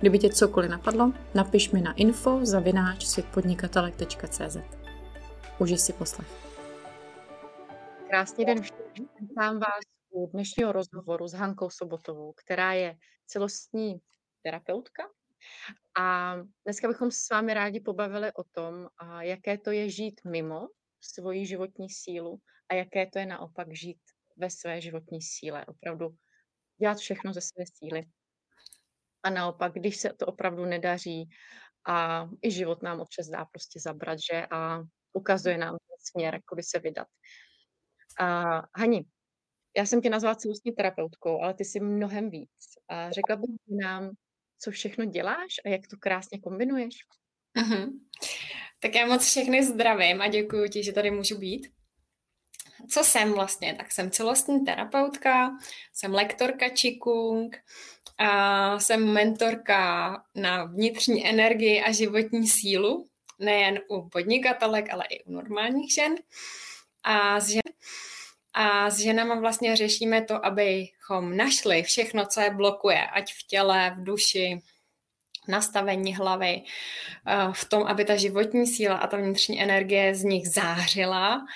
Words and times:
Kdyby 0.00 0.18
tě 0.18 0.28
cokoliv 0.28 0.70
napadlo, 0.70 1.12
napiš 1.34 1.70
mi 1.70 1.80
na 1.80 1.92
info 1.92 2.40
zavináč 2.42 3.06
světpodnikatelek.cz. 3.06 4.56
Užij 5.58 5.78
si 5.78 5.92
poslech. 5.92 6.28
Krásný 8.08 8.44
den 8.44 8.62
všem. 8.62 8.76
Vítám 9.20 9.58
vás 9.58 9.80
u 10.10 10.26
dnešního 10.26 10.72
rozhovoru 10.72 11.28
s 11.28 11.32
Hankou 11.32 11.70
Sobotovou, 11.70 12.32
která 12.32 12.72
je 12.72 12.96
celostní 13.26 14.00
terapeutka. 14.42 15.02
A 16.00 16.36
dneska 16.64 16.88
bychom 16.88 17.10
s 17.10 17.30
vámi 17.30 17.54
rádi 17.54 17.80
pobavili 17.80 18.32
o 18.32 18.44
tom, 18.44 18.88
jaké 19.20 19.58
to 19.58 19.70
je 19.70 19.90
žít 19.90 20.20
mimo 20.24 20.68
svoji 21.00 21.46
životní 21.46 21.90
sílu 21.90 22.38
a 22.68 22.74
jaké 22.74 23.06
to 23.06 23.18
je 23.18 23.26
naopak 23.26 23.66
žít 23.76 24.00
ve 24.36 24.50
své 24.50 24.80
životní 24.80 25.22
síle. 25.22 25.66
Opravdu 25.66 26.08
dělat 26.80 26.98
všechno 26.98 27.32
ze 27.32 27.40
své 27.40 27.64
síly. 27.74 28.02
A 29.28 29.30
naopak, 29.30 29.72
když 29.72 29.96
se 29.96 30.12
to 30.12 30.26
opravdu 30.26 30.64
nedaří 30.64 31.28
a 31.88 32.28
i 32.42 32.50
život 32.50 32.82
nám 32.82 33.00
občas 33.00 33.28
dá 33.28 33.44
prostě 33.44 33.80
zabrat, 33.80 34.18
že 34.32 34.46
a 34.50 34.82
ukazuje 35.12 35.58
nám 35.58 35.76
směr, 35.98 36.40
kudy 36.44 36.62
se 36.62 36.78
vydat. 36.78 37.06
A 38.20 38.44
Hani, 38.78 39.04
já 39.76 39.86
jsem 39.86 40.00
tě 40.00 40.10
nazvala 40.10 40.34
celostní 40.34 40.72
terapeutkou, 40.72 41.40
ale 41.40 41.54
ty 41.54 41.64
jsi 41.64 41.80
mnohem 41.80 42.30
víc. 42.30 42.50
A 42.88 43.10
řekla 43.10 43.36
bych 43.36 43.50
nám, 43.84 44.10
co 44.58 44.70
všechno 44.70 45.04
děláš 45.04 45.54
a 45.64 45.68
jak 45.68 45.80
to 45.90 45.96
krásně 45.96 46.40
kombinuješ? 46.40 46.94
Uh-huh. 47.56 48.00
Tak 48.80 48.94
já 48.94 49.06
moc 49.06 49.26
všechny 49.26 49.64
zdravím 49.64 50.20
a 50.20 50.28
děkuji 50.28 50.68
ti, 50.68 50.84
že 50.84 50.92
tady 50.92 51.10
můžu 51.10 51.38
být. 51.38 51.68
Co 52.90 53.04
jsem 53.04 53.32
vlastně? 53.32 53.74
Tak 53.74 53.92
jsem 53.92 54.10
celostní 54.10 54.64
terapeutka, 54.64 55.50
jsem 55.92 56.14
lektorka 56.14 56.68
Qigong, 56.68 57.56
a 58.18 58.78
jsem 58.78 59.12
mentorka 59.12 60.12
na 60.34 60.64
vnitřní 60.64 61.26
energii 61.26 61.82
a 61.82 61.92
životní 61.92 62.48
sílu, 62.48 63.06
nejen 63.38 63.80
u 63.88 64.08
podnikatelek, 64.08 64.92
ale 64.92 65.04
i 65.10 65.24
u 65.24 65.32
normálních 65.32 65.94
žen. 65.94 66.14
A 67.02 67.40
s, 67.40 67.48
žen, 67.48 67.62
a 68.52 68.90
s 68.90 68.98
ženama 68.98 69.40
vlastně 69.40 69.76
řešíme 69.76 70.22
to, 70.22 70.46
abychom 70.46 71.36
našli 71.36 71.82
všechno, 71.82 72.26
co 72.26 72.40
je 72.40 72.50
blokuje, 72.50 73.06
ať 73.06 73.32
v 73.32 73.46
těle, 73.46 73.94
v 73.98 74.04
duši, 74.04 74.58
nastavení 75.48 76.14
hlavy, 76.14 76.62
eh, 77.26 77.52
v 77.52 77.64
tom, 77.64 77.82
aby 77.82 78.04
ta 78.04 78.16
životní 78.16 78.66
síla 78.66 78.96
a 78.96 79.06
ta 79.06 79.16
vnitřní 79.16 79.62
energie 79.62 80.14
z 80.14 80.24
nich 80.24 80.48
zářila 80.48 81.46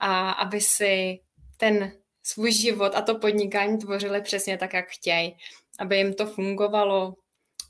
a 0.00 0.30
aby 0.30 0.60
si 0.60 1.20
ten 1.56 1.92
svůj 2.22 2.52
život 2.52 2.92
a 2.94 3.02
to 3.02 3.18
podnikání 3.18 3.78
tvořili 3.78 4.22
přesně 4.22 4.58
tak, 4.58 4.72
jak 4.72 4.88
chtějí 4.88 5.36
aby 5.80 5.96
jim 5.96 6.14
to 6.14 6.26
fungovalo, 6.26 7.14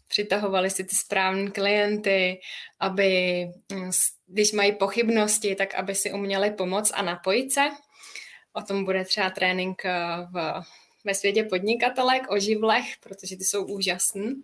přitahovali 0.09 0.71
si 0.71 0.85
ty 0.85 0.97
správné 0.97 1.51
klienty, 1.51 2.41
aby, 2.81 3.45
mm, 3.73 3.91
když 4.27 4.53
mají 4.53 4.73
pochybnosti, 4.73 5.55
tak 5.55 5.75
aby 5.75 5.95
si 5.95 6.13
uměli 6.13 6.51
pomoct 6.51 6.93
a 6.95 7.03
napojit 7.03 7.53
se. 7.53 7.69
O 8.53 8.63
tom 8.63 8.85
bude 8.85 9.05
třeba 9.05 9.31
trénink 9.31 9.85
eh, 9.85 9.93
v, 10.33 10.63
ve 11.05 11.15
světě 11.15 11.45
podnikatelek 11.45 12.31
o 12.31 12.39
živlech, 12.39 12.87
protože 13.03 13.37
ty 13.37 13.45
jsou 13.45 13.65
úžasný 13.65 14.43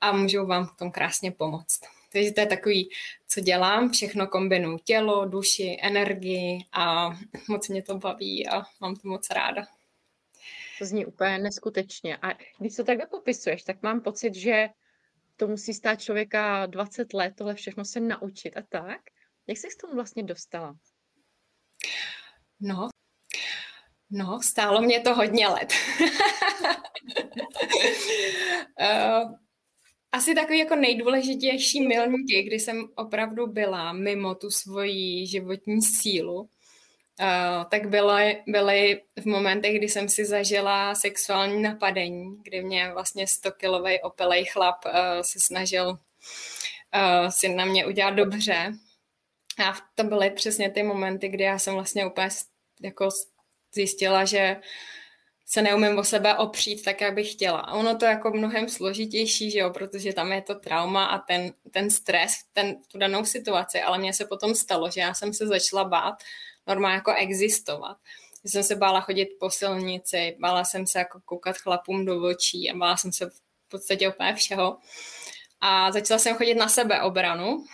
a 0.00 0.12
můžou 0.12 0.46
vám 0.46 0.66
v 0.66 0.76
tom 0.76 0.90
krásně 0.90 1.32
pomoct. 1.32 1.80
Takže 2.14 2.32
to 2.32 2.40
je 2.40 2.46
takový, 2.46 2.90
co 3.28 3.40
dělám, 3.40 3.90
všechno 3.90 4.26
kombinuju 4.26 4.78
tělo, 4.78 5.24
duši, 5.24 5.76
energii 5.82 6.58
a 6.72 7.10
moc 7.48 7.68
mě 7.68 7.82
to 7.82 7.98
baví 7.98 8.48
a 8.48 8.62
mám 8.80 8.96
to 8.96 9.08
moc 9.08 9.30
ráda. 9.30 9.66
To 10.78 10.84
zní 10.84 11.06
úplně 11.06 11.38
neskutečně. 11.38 12.16
A 12.16 12.28
když 12.58 12.76
to 12.76 12.84
takhle 12.84 13.06
popisuješ, 13.06 13.62
tak 13.62 13.82
mám 13.82 14.00
pocit, 14.00 14.34
že 14.34 14.68
to 15.36 15.48
musí 15.48 15.74
stát 15.74 16.02
člověka 16.02 16.66
20 16.66 17.14
let, 17.14 17.34
tohle 17.36 17.54
všechno 17.54 17.84
se 17.84 18.00
naučit 18.00 18.56
a 18.56 18.62
tak. 18.62 19.00
Jak 19.46 19.58
jsi 19.58 19.68
k 19.68 19.80
tomu 19.80 19.94
vlastně 19.94 20.22
dostala? 20.22 20.76
No, 22.60 22.88
no, 24.10 24.42
stálo 24.42 24.80
mě 24.80 25.00
to 25.00 25.14
hodně 25.14 25.48
let. 25.48 25.72
uh, 28.80 29.34
asi 30.14 30.34
takový 30.34 30.58
jako 30.58 30.76
nejdůležitější 30.76 31.86
milníky, 31.86 32.42
kdy 32.42 32.60
jsem 32.60 32.88
opravdu 32.94 33.46
byla 33.46 33.92
mimo 33.92 34.34
tu 34.34 34.50
svoji 34.50 35.26
životní 35.26 35.82
sílu, 35.82 36.48
Uh, 37.20 37.64
tak 37.70 37.88
byly, 37.88 38.42
byly 38.46 39.02
v 39.20 39.26
momentech, 39.26 39.78
kdy 39.78 39.88
jsem 39.88 40.08
si 40.08 40.24
zažila 40.24 40.94
sexuální 40.94 41.62
napadení, 41.62 42.42
kdy 42.42 42.62
mě 42.62 42.92
vlastně 42.92 43.24
100-kilový 43.24 43.98
opelej 44.02 44.44
chlap 44.44 44.84
uh, 44.84 44.92
se 45.22 45.40
snažil 45.40 45.88
uh, 45.88 47.28
si 47.28 47.48
na 47.48 47.64
mě 47.64 47.86
udělat 47.86 48.10
dobře. 48.10 48.72
A 49.66 49.74
to 49.94 50.04
byly 50.04 50.30
přesně 50.30 50.70
ty 50.70 50.82
momenty, 50.82 51.28
kdy 51.28 51.44
já 51.44 51.58
jsem 51.58 51.74
vlastně 51.74 52.06
úplně 52.06 52.28
jako 52.82 53.08
zjistila, 53.74 54.24
že 54.24 54.56
se 55.46 55.62
neumím 55.62 55.98
o 55.98 56.04
sebe 56.04 56.36
opřít 56.36 56.84
tak, 56.84 57.00
jak 57.00 57.14
bych 57.14 57.32
chtěla. 57.32 57.58
A 57.58 57.72
ono 57.72 57.96
to 57.96 58.04
je 58.04 58.10
jako 58.10 58.30
mnohem 58.30 58.68
složitější, 58.68 59.50
že 59.50 59.58
jo, 59.58 59.70
protože 59.70 60.12
tam 60.12 60.32
je 60.32 60.42
to 60.42 60.54
trauma 60.54 61.04
a 61.04 61.18
ten, 61.18 61.52
ten 61.70 61.90
stres, 61.90 62.32
ten, 62.52 62.76
tu 62.92 62.98
danou 62.98 63.24
situaci, 63.24 63.82
ale 63.82 63.98
mně 63.98 64.12
se 64.12 64.24
potom 64.24 64.54
stalo, 64.54 64.90
že 64.90 65.00
já 65.00 65.14
jsem 65.14 65.34
se 65.34 65.46
začala 65.46 65.84
bát 65.84 66.14
normálně 66.66 66.94
jako 66.94 67.14
existovat. 67.14 67.96
Já 68.44 68.50
jsem 68.50 68.62
se 68.62 68.76
bála 68.76 69.00
chodit 69.00 69.28
po 69.40 69.50
silnici, 69.50 70.36
bála 70.40 70.64
jsem 70.64 70.86
se 70.86 70.98
jako 70.98 71.20
koukat 71.24 71.56
chlapům 71.56 72.04
do 72.04 72.22
očí 72.22 72.70
a 72.70 72.76
bála 72.76 72.96
jsem 72.96 73.12
se 73.12 73.30
v 73.30 73.68
podstatě 73.68 74.08
úplně 74.08 74.34
všeho. 74.34 74.78
A 75.60 75.92
začala 75.92 76.18
jsem 76.18 76.36
chodit 76.36 76.54
na 76.54 76.68
sebe 76.68 77.02
obranu 77.02 77.64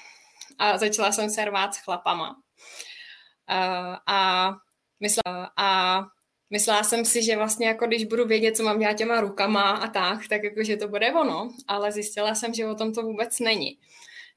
a 0.58 0.78
začala 0.78 1.12
jsem 1.12 1.30
se 1.30 1.44
rvát 1.44 1.74
s 1.74 1.78
chlapama. 1.78 2.36
A, 3.46 4.00
a, 4.06 4.50
myslela, 5.00 5.52
a 5.56 6.00
myslela 6.50 6.82
jsem 6.82 7.04
si, 7.04 7.22
že 7.22 7.36
vlastně 7.36 7.66
jako 7.66 7.86
když 7.86 8.04
budu 8.04 8.26
vědět, 8.26 8.56
co 8.56 8.62
mám 8.62 8.78
dělat 8.78 8.96
těma 8.96 9.20
rukama 9.20 9.70
a 9.70 9.88
tak, 9.88 10.28
tak 10.28 10.42
jako, 10.44 10.64
že 10.64 10.76
to 10.76 10.88
bude 10.88 11.12
ono, 11.12 11.50
ale 11.68 11.92
zjistila 11.92 12.34
jsem, 12.34 12.54
že 12.54 12.66
o 12.66 12.74
tom 12.74 12.94
to 12.94 13.02
vůbec 13.02 13.40
není. 13.40 13.78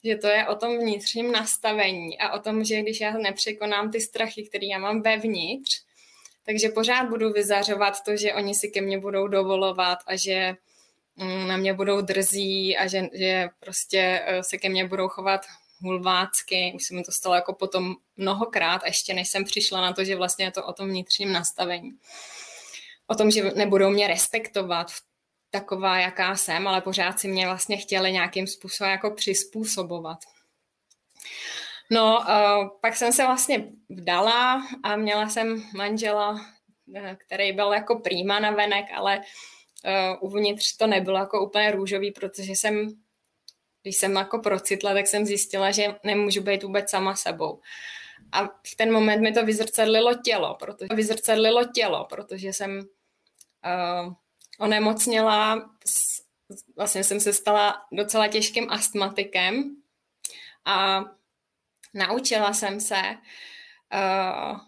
Že 0.04 0.16
to 0.16 0.28
je 0.28 0.48
o 0.48 0.56
tom 0.56 0.78
vnitřním 0.78 1.32
nastavení 1.32 2.20
a 2.20 2.34
o 2.34 2.40
tom, 2.40 2.64
že 2.64 2.82
když 2.82 3.02
já 3.02 3.12
nepřekonám 3.12 3.92
ty 3.92 4.02
strachy, 4.02 4.44
které 4.44 4.66
já 4.66 4.80
mám 4.80 5.02
vevnitř, 5.02 5.84
takže 6.46 6.70
pořád 6.70 7.10
budu 7.10 7.32
vyzařovat 7.32 8.04
to, 8.06 8.18
že 8.18 8.34
oni 8.34 8.56
si 8.56 8.70
ke 8.70 8.82
mně 8.82 9.00
budou 9.00 9.28
dovolovat 9.28 10.00
a 10.08 10.16
že 10.16 10.56
mm, 11.16 11.48
na 11.48 11.58
mě 11.58 11.74
budou 11.74 12.02
drzí 12.02 12.78
a 12.78 12.88
že, 12.88 13.02
že 13.14 13.50
prostě 13.60 14.22
eh, 14.26 14.44
se 14.44 14.58
ke 14.58 14.70
mně 14.70 14.88
budou 14.88 15.08
chovat 15.08 15.42
hulvácky. 15.84 16.72
Už 16.76 16.84
se 16.84 16.94
mi 16.94 17.04
to 17.04 17.12
stalo 17.12 17.36
jako 17.36 17.54
potom 17.54 17.96
mnohokrát, 18.18 18.82
ještě 18.86 19.14
než 19.14 19.30
jsem 19.30 19.44
přišla 19.44 19.82
na 19.82 19.94
to, 19.94 20.04
že 20.04 20.16
vlastně 20.16 20.46
je 20.46 20.52
to 20.52 20.66
o 20.66 20.74
tom 20.74 20.90
vnitřním 20.90 21.34
nastavení. 21.34 21.92
O 23.08 23.16
tom, 23.16 23.32
že 23.32 23.52
nebudou 23.56 23.90
mě 23.90 24.08
respektovat 24.08 24.88
taková, 25.50 26.00
jaká 26.00 26.36
jsem, 26.36 26.68
ale 26.68 26.82
pořád 26.82 27.20
si 27.20 27.28
mě 27.28 27.46
vlastně 27.46 27.78
chtěli 27.78 28.12
nějakým 28.12 28.48
způsobem 28.48 28.92
jako 28.92 29.12
přizpůsobovat. 29.12 30.20
No, 31.92 32.20
uh, 32.20 32.70
pak 32.82 32.96
jsem 32.96 33.14
se 33.14 33.26
vlastně 33.26 33.66
vdala 33.90 34.68
a 34.84 34.96
měla 34.96 35.30
jsem 35.30 35.64
manžela, 35.76 36.46
eh, 36.96 37.18
který 37.26 37.52
byl 37.52 37.74
jako 37.74 38.00
prýma 38.00 38.40
na 38.40 38.52
venek, 38.52 38.86
ale 38.94 39.18
uh, 39.20 40.30
uvnitř 40.30 40.78
to 40.78 40.88
nebylo 40.88 41.18
jako 41.20 41.46
úplně 41.46 41.72
růžový, 41.72 42.12
protože 42.12 42.52
jsem, 42.52 42.90
když 43.84 43.98
jsem 43.98 44.16
jako 44.16 44.40
procitla, 44.40 44.94
tak 44.94 45.08
jsem 45.08 45.26
zjistila, 45.26 45.72
že 45.72 45.96
nemůžu 46.04 46.42
být 46.42 46.64
vůbec 46.64 46.90
sama 46.90 47.16
sebou. 47.16 47.62
A 48.32 48.48
v 48.48 48.76
ten 48.78 48.94
moment 48.94 49.22
mi 49.22 49.32
to 49.32 49.46
vyzrcadlilo 49.46 50.14
tělo, 50.14 50.56
protože 50.60 50.96
vyzrcadlilo 50.96 51.64
tělo, 51.66 52.06
protože 52.10 52.54
jsem 52.54 52.80
uh, 52.80 54.14
onemocněla, 54.60 55.70
vlastně 56.76 57.04
jsem 57.04 57.20
se 57.20 57.34
stala 57.34 57.86
docela 57.92 58.28
těžkým 58.28 58.72
astmatikem 58.72 59.76
a 60.66 61.04
naučila 61.94 62.54
jsem 62.54 62.80
se, 62.80 63.02
uh, 63.94 64.60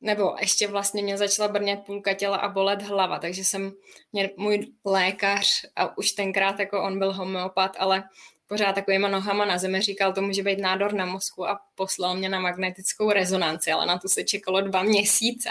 nebo 0.00 0.34
ještě 0.40 0.68
vlastně 0.68 1.02
mě 1.02 1.18
začala 1.18 1.48
brnět 1.48 1.80
půlka 1.86 2.14
těla 2.14 2.36
a 2.36 2.48
bolet 2.48 2.82
hlava, 2.82 3.18
takže 3.18 3.44
jsem, 3.44 3.72
mě, 4.12 4.30
můj 4.36 4.72
lékař, 4.84 5.64
a 5.76 5.98
už 5.98 6.12
tenkrát 6.12 6.58
jako 6.58 6.82
on 6.82 6.98
byl 6.98 7.12
homeopat, 7.12 7.76
ale 7.78 8.04
pořád 8.52 8.72
takovýma 8.72 9.08
nohama 9.08 9.44
na 9.44 9.58
zemi, 9.58 9.80
říkal, 9.80 10.12
to 10.12 10.22
může 10.22 10.42
být 10.42 10.58
nádor 10.58 10.92
na 10.92 11.06
mozku 11.06 11.48
a 11.48 11.60
poslal 11.74 12.16
mě 12.16 12.28
na 12.28 12.40
magnetickou 12.40 13.10
rezonanci, 13.10 13.72
ale 13.72 13.86
na 13.86 13.98
to 13.98 14.08
se 14.08 14.24
čekalo 14.24 14.60
dva 14.60 14.82
měsíce. 14.82 15.50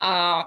A 0.00 0.42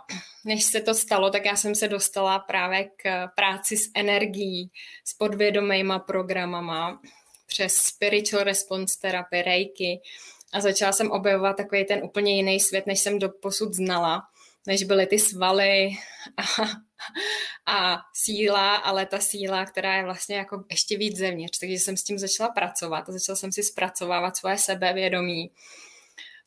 než 0.46 0.64
se 0.64 0.82
to 0.82 0.94
stalo, 0.94 1.30
tak 1.30 1.46
já 1.46 1.56
jsem 1.56 1.76
se 1.76 1.88
dostala 1.88 2.40
právě 2.40 2.90
k 2.98 3.28
práci 3.36 3.78
s 3.78 3.92
energií, 3.96 4.72
s 5.04 5.14
podvědomýma 5.14 6.00
programama, 6.00 7.02
přes 7.48 7.74
spiritual 7.74 8.44
response 8.44 8.98
therapy, 9.02 9.42
reiki 9.42 10.02
a 10.54 10.62
začala 10.62 10.92
jsem 10.92 11.12
objevovat 11.12 11.58
takový 11.58 11.86
ten 11.86 12.04
úplně 12.04 12.36
jiný 12.36 12.60
svět, 12.60 12.88
než 12.88 13.00
jsem 13.00 13.20
do 13.20 13.30
posud 13.30 13.74
znala, 13.74 14.22
než 14.68 14.84
byly 14.84 15.08
ty 15.08 15.20
svaly 15.20 15.90
a, 16.38 16.44
a 17.66 17.98
síla, 18.14 18.76
ale 18.76 19.06
ta 19.06 19.20
síla, 19.20 19.66
která 19.66 19.96
je 19.96 20.04
vlastně 20.04 20.36
jako 20.36 20.64
ještě 20.72 20.98
víc 20.98 21.18
zevnitř. 21.18 21.60
Takže 21.60 21.76
jsem 21.76 21.98
s 21.98 22.04
tím 22.04 22.20
začala 22.20 22.50
pracovat 22.50 23.10
a 23.10 23.12
začala 23.12 23.36
jsem 23.36 23.52
si 23.52 23.64
zpracovávat 23.64 24.38
svoje 24.38 24.58
sebevědomí. 24.58 25.52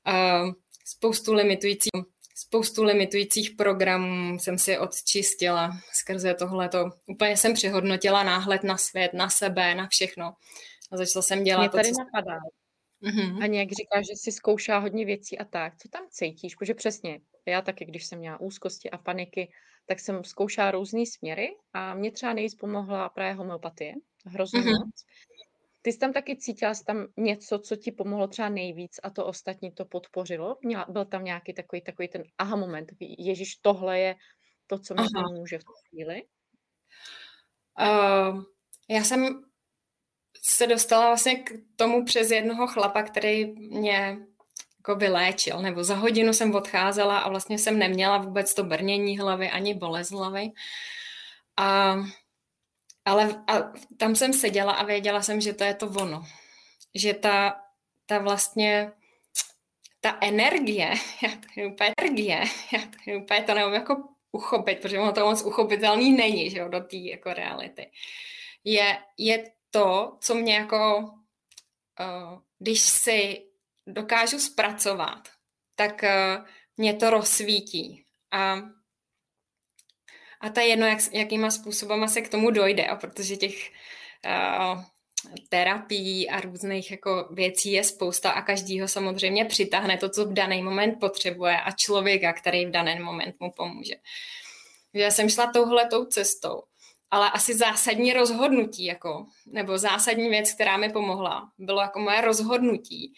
Uh, 0.06 0.52
spoustu 0.84 1.32
limitujících 1.32 1.90
spoustu 2.40 2.84
limitujících 2.84 3.50
programů 3.50 4.38
jsem 4.38 4.58
si 4.58 4.78
odčistila 4.78 5.70
skrze 5.92 6.34
tohleto. 6.34 6.90
Úplně 7.06 7.36
jsem 7.36 7.54
přehodnotila 7.54 8.22
náhled 8.22 8.62
na 8.64 8.76
svět, 8.76 9.14
na 9.14 9.30
sebe, 9.30 9.74
na 9.74 9.88
všechno. 9.88 10.34
A 10.90 10.96
začala 10.96 11.22
jsem 11.22 11.44
dělat 11.44 11.60
Mě 11.60 11.68
to, 11.68 11.76
tady 11.76 11.92
co... 11.92 12.04
napadá. 12.04 12.38
Mm-hmm. 13.02 13.42
A 13.42 13.46
nějak 13.46 13.68
říká, 13.68 14.00
že 14.02 14.16
si 14.16 14.32
zkoušá 14.32 14.78
hodně 14.78 15.04
věcí 15.04 15.38
a 15.38 15.44
tak. 15.44 15.76
Co 15.76 15.88
tam 15.88 16.06
cítíš? 16.10 16.54
Protože 16.54 16.74
přesně, 16.74 17.20
já 17.46 17.62
taky, 17.62 17.84
když 17.84 18.06
jsem 18.06 18.18
měla 18.18 18.40
úzkosti 18.40 18.90
a 18.90 18.98
paniky, 18.98 19.52
tak 19.86 20.00
jsem 20.00 20.24
zkoušela 20.24 20.70
různé 20.70 21.06
směry 21.06 21.56
a 21.72 21.94
mě 21.94 22.10
třeba 22.12 22.32
nejvíc 22.32 22.54
pomohla 22.54 23.08
právě 23.08 23.34
homeopatie. 23.34 23.94
Hrozně 24.26 24.60
mm-hmm. 24.60 24.86
moc. 24.86 25.04
Ty 25.82 25.92
jsi 25.92 25.98
tam 25.98 26.12
taky 26.12 26.36
cítila 26.36 26.74
jsi 26.74 26.84
tam 26.84 27.06
něco, 27.16 27.58
co 27.58 27.76
ti 27.76 27.92
pomohlo 27.92 28.28
třeba 28.28 28.48
nejvíc 28.48 29.00
a 29.02 29.10
to 29.10 29.26
ostatní 29.26 29.72
to 29.72 29.84
podpořilo? 29.84 30.56
Měla, 30.62 30.86
byl 30.88 31.04
tam 31.04 31.24
nějaký 31.24 31.54
takový, 31.54 31.82
takový 31.82 32.08
ten 32.08 32.22
aha 32.38 32.56
moment, 32.56 32.92
Ježíš, 33.00 33.56
tohle 33.56 33.98
je 33.98 34.14
to, 34.66 34.78
co 34.78 34.94
mi 34.94 35.02
pomůže 35.14 35.58
v 35.58 35.64
tu 35.64 35.72
chvíli? 35.88 36.22
Uh, 37.80 38.42
já 38.88 39.04
jsem 39.04 39.42
se 40.42 40.66
dostala 40.66 41.06
vlastně 41.06 41.36
k 41.36 41.50
tomu 41.76 42.04
přes 42.04 42.30
jednoho 42.30 42.66
chlapa, 42.66 43.02
který 43.02 43.52
mě 43.52 44.18
jako 44.80 44.94
vyléčil, 44.94 45.62
nebo 45.62 45.84
za 45.84 45.94
hodinu 45.94 46.32
jsem 46.32 46.54
odcházela 46.54 47.18
a 47.18 47.28
vlastně 47.28 47.58
jsem 47.58 47.78
neměla 47.78 48.18
vůbec 48.18 48.54
to 48.54 48.64
brnění 48.64 49.18
hlavy 49.18 49.50
ani 49.50 49.74
bolest 49.74 50.10
hlavy. 50.10 50.50
A 51.56 51.96
ale 53.04 53.44
a 53.46 53.72
tam 53.96 54.16
jsem 54.16 54.32
seděla 54.32 54.72
a 54.72 54.84
věděla 54.84 55.22
jsem, 55.22 55.40
že 55.40 55.52
to 55.52 55.64
je 55.64 55.74
to 55.74 55.86
ono. 55.86 56.22
Že 56.94 57.14
ta, 57.14 57.60
ta 58.06 58.18
vlastně 58.18 58.92
ta 60.00 60.18
energie, 60.20 60.94
já 61.22 61.30
to 61.30 61.72
úplně 61.72 61.92
energie, 61.98 62.44
já 62.72 62.80
to 62.80 63.22
úplně 63.22 63.42
to 63.42 63.54
nevím 63.54 63.74
jako 63.74 63.96
uchopit, 64.32 64.80
protože 64.80 64.98
ono 64.98 65.12
to 65.12 65.26
moc 65.26 65.42
uchopitelný 65.42 66.12
není, 66.12 66.50
že 66.50 66.58
jo, 66.58 66.68
do 66.68 66.80
té 66.80 66.96
jako 66.96 67.32
reality. 67.32 67.90
Je, 68.64 68.98
je 69.18 69.52
to, 69.70 70.16
co 70.20 70.34
mě 70.34 70.54
jako, 70.54 70.98
uh, 72.00 72.38
když 72.58 72.80
si 72.80 73.49
dokážu 73.92 74.38
zpracovat, 74.38 75.28
tak 75.74 76.02
uh, 76.02 76.44
mě 76.76 76.94
to 76.94 77.10
rozsvítí. 77.10 78.04
A 78.32 78.56
a 80.40 80.50
to 80.50 80.60
je 80.60 80.66
jedno, 80.66 80.86
jak, 80.86 80.98
jakýma 81.12 81.50
způsobama 81.50 82.08
se 82.08 82.20
k 82.20 82.28
tomu 82.28 82.50
dojde, 82.50 82.86
a 82.86 82.96
protože 82.96 83.36
těch 83.36 83.70
uh, 84.26 84.82
terapií 85.48 86.30
a 86.30 86.40
různých 86.40 86.90
jako 86.90 87.28
věcí 87.30 87.72
je 87.72 87.84
spousta 87.84 88.30
a 88.30 88.42
každýho 88.42 88.88
samozřejmě 88.88 89.44
přitáhne 89.44 89.96
to, 89.96 90.08
co 90.08 90.26
v 90.26 90.32
daný 90.32 90.62
moment 90.62 91.00
potřebuje 91.00 91.60
a 91.60 91.70
člověka, 91.70 92.32
který 92.32 92.66
v 92.66 92.70
daný 92.70 92.98
moment 92.98 93.36
mu 93.40 93.52
pomůže. 93.52 93.94
Já 94.92 95.10
jsem 95.10 95.28
šla 95.28 95.52
touhletou 95.52 96.04
cestou, 96.04 96.62
ale 97.10 97.30
asi 97.30 97.54
zásadní 97.54 98.12
rozhodnutí, 98.12 98.84
jako, 98.84 99.26
nebo 99.46 99.78
zásadní 99.78 100.28
věc, 100.28 100.52
která 100.54 100.76
mi 100.76 100.92
pomohla, 100.92 101.50
bylo 101.58 101.80
jako 101.80 101.98
moje 101.98 102.20
rozhodnutí, 102.20 103.14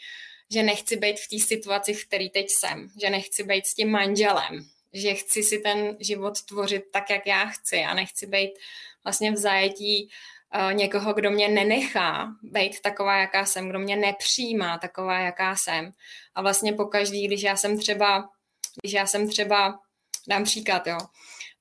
že 0.52 0.62
nechci 0.62 0.96
být 0.96 1.20
v 1.20 1.28
té 1.28 1.38
situaci, 1.38 1.94
v 1.94 2.06
které 2.06 2.28
teď 2.28 2.46
jsem, 2.50 2.88
že 3.00 3.10
nechci 3.10 3.42
být 3.42 3.66
s 3.66 3.74
tím 3.74 3.90
manželem, 3.90 4.68
že 4.92 5.14
chci 5.14 5.42
si 5.42 5.58
ten 5.58 5.96
život 6.00 6.42
tvořit 6.42 6.84
tak, 6.92 7.10
jak 7.10 7.26
já 7.26 7.44
chci 7.46 7.80
a 7.80 7.94
nechci 7.94 8.26
být 8.26 8.50
vlastně 9.04 9.32
v 9.32 9.36
zajetí 9.36 10.08
uh, 10.54 10.72
někoho, 10.72 11.12
kdo 11.12 11.30
mě 11.30 11.48
nenechá 11.48 12.28
být 12.42 12.80
taková, 12.80 13.16
jaká 13.16 13.44
jsem, 13.44 13.68
kdo 13.68 13.78
mě 13.78 13.96
nepřijímá 13.96 14.78
taková, 14.78 15.18
jaká 15.18 15.56
jsem. 15.56 15.92
A 16.34 16.42
vlastně 16.42 16.72
pokaždý, 16.72 17.26
když 17.26 17.42
já 17.42 17.56
jsem 17.56 17.78
třeba, 17.78 18.28
když 18.82 18.92
já 18.92 19.06
jsem 19.06 19.28
třeba, 19.28 19.78
dám 20.28 20.44
příklad, 20.44 20.86
jo, 20.86 20.98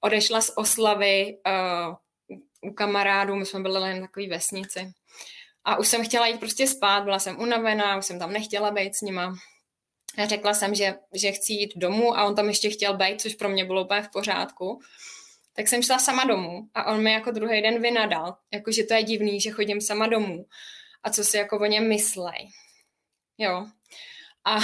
odešla 0.01 0.41
z 0.41 0.51
oslavy 0.55 1.37
uh, 1.47 1.95
u 2.71 2.73
kamarádů, 2.73 3.35
my 3.35 3.45
jsme 3.45 3.59
byli 3.59 3.89
jen 3.89 4.01
takový 4.01 4.27
vesnici, 4.27 4.93
a 5.65 5.79
už 5.79 5.87
jsem 5.87 6.05
chtěla 6.05 6.27
jít 6.27 6.39
prostě 6.39 6.67
spát, 6.67 7.03
byla 7.03 7.19
jsem 7.19 7.39
unavená, 7.39 7.97
už 7.97 8.05
jsem 8.05 8.19
tam 8.19 8.33
nechtěla 8.33 8.71
být 8.71 8.95
s 8.95 9.01
nima. 9.01 9.35
Řekla 10.23 10.53
jsem, 10.53 10.75
že, 10.75 10.95
že 11.13 11.31
chci 11.31 11.53
jít 11.53 11.73
domů 11.75 12.17
a 12.17 12.25
on 12.25 12.35
tam 12.35 12.47
ještě 12.47 12.69
chtěl 12.69 12.97
být, 12.97 13.21
což 13.21 13.35
pro 13.35 13.49
mě 13.49 13.65
bylo 13.65 13.85
úplně 13.85 14.01
v 14.01 14.09
pořádku. 14.09 14.79
Tak 15.53 15.67
jsem 15.67 15.83
šla 15.83 15.99
sama 15.99 16.23
domů 16.23 16.69
a 16.73 16.83
on 16.83 17.03
mi 17.03 17.11
jako 17.11 17.31
druhý 17.31 17.61
den 17.61 17.81
vynadal, 17.81 18.37
jako 18.53 18.71
že 18.71 18.83
to 18.83 18.93
je 18.93 19.03
divný, 19.03 19.41
že 19.41 19.51
chodím 19.51 19.81
sama 19.81 20.07
domů 20.07 20.45
a 21.03 21.09
co 21.09 21.23
si 21.23 21.37
jako 21.37 21.59
o 21.59 21.65
něm 21.65 21.89
myslej. 21.89 22.49
Jo. 23.37 23.65
A, 24.45 24.55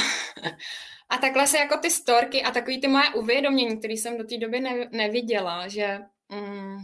a 1.09 1.17
takhle 1.17 1.47
se 1.47 1.57
jako 1.57 1.77
ty 1.77 1.91
storky 1.91 2.43
a 2.43 2.51
takový 2.51 2.81
ty 2.81 2.87
moje 2.87 3.09
uvědomění, 3.09 3.79
které 3.79 3.93
jsem 3.93 4.17
do 4.17 4.23
té 4.23 4.37
doby 4.37 4.59
ne, 4.59 4.89
neviděla, 4.91 5.67
že 5.67 5.99
mm, 6.29 6.77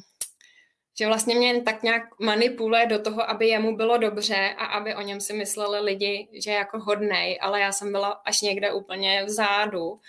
že 0.98 1.08
vlastně 1.08 1.36
mě 1.36 1.62
tak 1.62 1.84
nějak 1.84 2.20
manipuluje 2.20 2.86
do 2.86 3.00
toho, 3.00 3.30
aby 3.30 3.48
jemu 3.48 3.76
bylo 3.76 3.98
dobře 3.98 4.56
a 4.58 4.66
aby 4.66 4.96
o 4.96 5.02
něm 5.02 5.22
si 5.22 5.34
mysleli 5.34 5.80
lidi, 5.80 6.28
že 6.34 6.52
je 6.52 6.58
jako 6.58 6.80
hodnej, 6.80 7.40
ale 7.42 7.60
já 7.60 7.72
jsem 7.72 7.92
byla 7.92 8.10
až 8.10 8.42
někde 8.42 8.74
úplně 8.74 9.24
vzadu, 9.26 10.00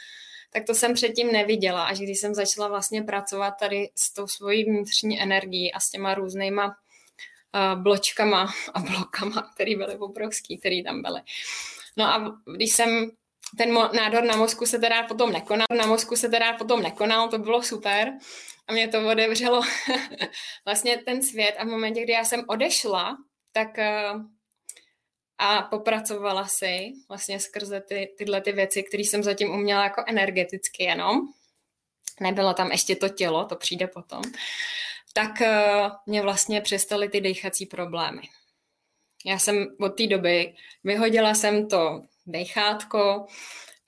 tak 0.53 0.65
to 0.65 0.75
jsem 0.75 0.95
předtím 0.95 1.33
neviděla. 1.33 1.85
Až 1.85 1.99
když 1.99 2.21
jsem 2.21 2.35
začala 2.35 2.69
vlastně 2.69 3.03
pracovat 3.03 3.51
tady 3.61 3.91
s 3.95 4.13
tou 4.13 4.27
svojí 4.27 4.65
vnitřní 4.65 5.23
energií 5.23 5.73
a 5.73 5.81
s 5.81 5.91
těma 5.91 6.15
různýma 6.15 6.67
uh, 6.67 7.83
bločkama 7.83 8.53
a 8.75 8.81
blokama, 8.81 9.50
které 9.55 9.76
byly 9.76 9.97
obrovský, 9.97 10.59
které 10.59 10.83
tam 10.85 11.03
byly. 11.03 11.21
No 11.97 12.05
a 12.05 12.38
když 12.57 12.73
jsem 12.73 13.11
ten 13.59 13.75
nádor 13.93 14.25
na 14.25 14.37
mozku 14.37 14.67
se 14.67 14.79
teda 14.79 15.03
potom 15.03 15.33
nekonal, 15.33 15.67
na 15.76 15.87
mozku 15.87 16.17
se 16.17 16.29
teda 16.29 16.53
potom 16.53 16.83
nekonal, 16.83 17.29
to 17.29 17.38
bylo 17.38 17.62
super, 17.62 18.12
mě 18.73 18.88
to 18.88 19.09
odevřelo 19.09 19.62
vlastně 20.64 20.97
ten 20.97 21.23
svět 21.23 21.54
a 21.59 21.64
v 21.64 21.68
momentě, 21.68 22.02
kdy 22.02 22.12
já 22.12 22.25
jsem 22.25 22.44
odešla, 22.49 23.16
tak 23.52 23.78
eh, 23.78 24.12
a 25.38 25.62
popracovala 25.62 26.47
si 26.47 26.92
vlastně 27.09 27.40
skrze 27.40 27.80
ty, 27.80 28.14
tyhle 28.18 28.40
ty 28.40 28.52
věci, 28.52 28.83
které 28.83 29.02
jsem 29.02 29.23
zatím 29.23 29.50
uměla 29.50 29.83
jako 29.83 30.04
energeticky 30.06 30.85
jenom, 30.85 31.21
nebylo 32.21 32.54
tam 32.54 32.73
ještě 32.73 32.97
to 32.97 33.09
tělo, 33.09 33.44
to 33.44 33.56
přijde 33.56 33.87
potom, 33.87 34.23
tak 35.12 35.30
uh, 35.40 35.90
mě 36.06 36.23
vlastně 36.23 36.61
přestaly 36.61 37.09
ty 37.09 37.21
dechací 37.21 37.66
problémy. 37.66 38.23
Já 39.26 39.38
jsem 39.38 39.66
od 39.80 39.88
té 39.88 40.06
doby, 40.06 40.54
vyhodila 40.85 41.35
jsem 41.35 41.68
to 41.68 42.02
dechátko 42.26 43.26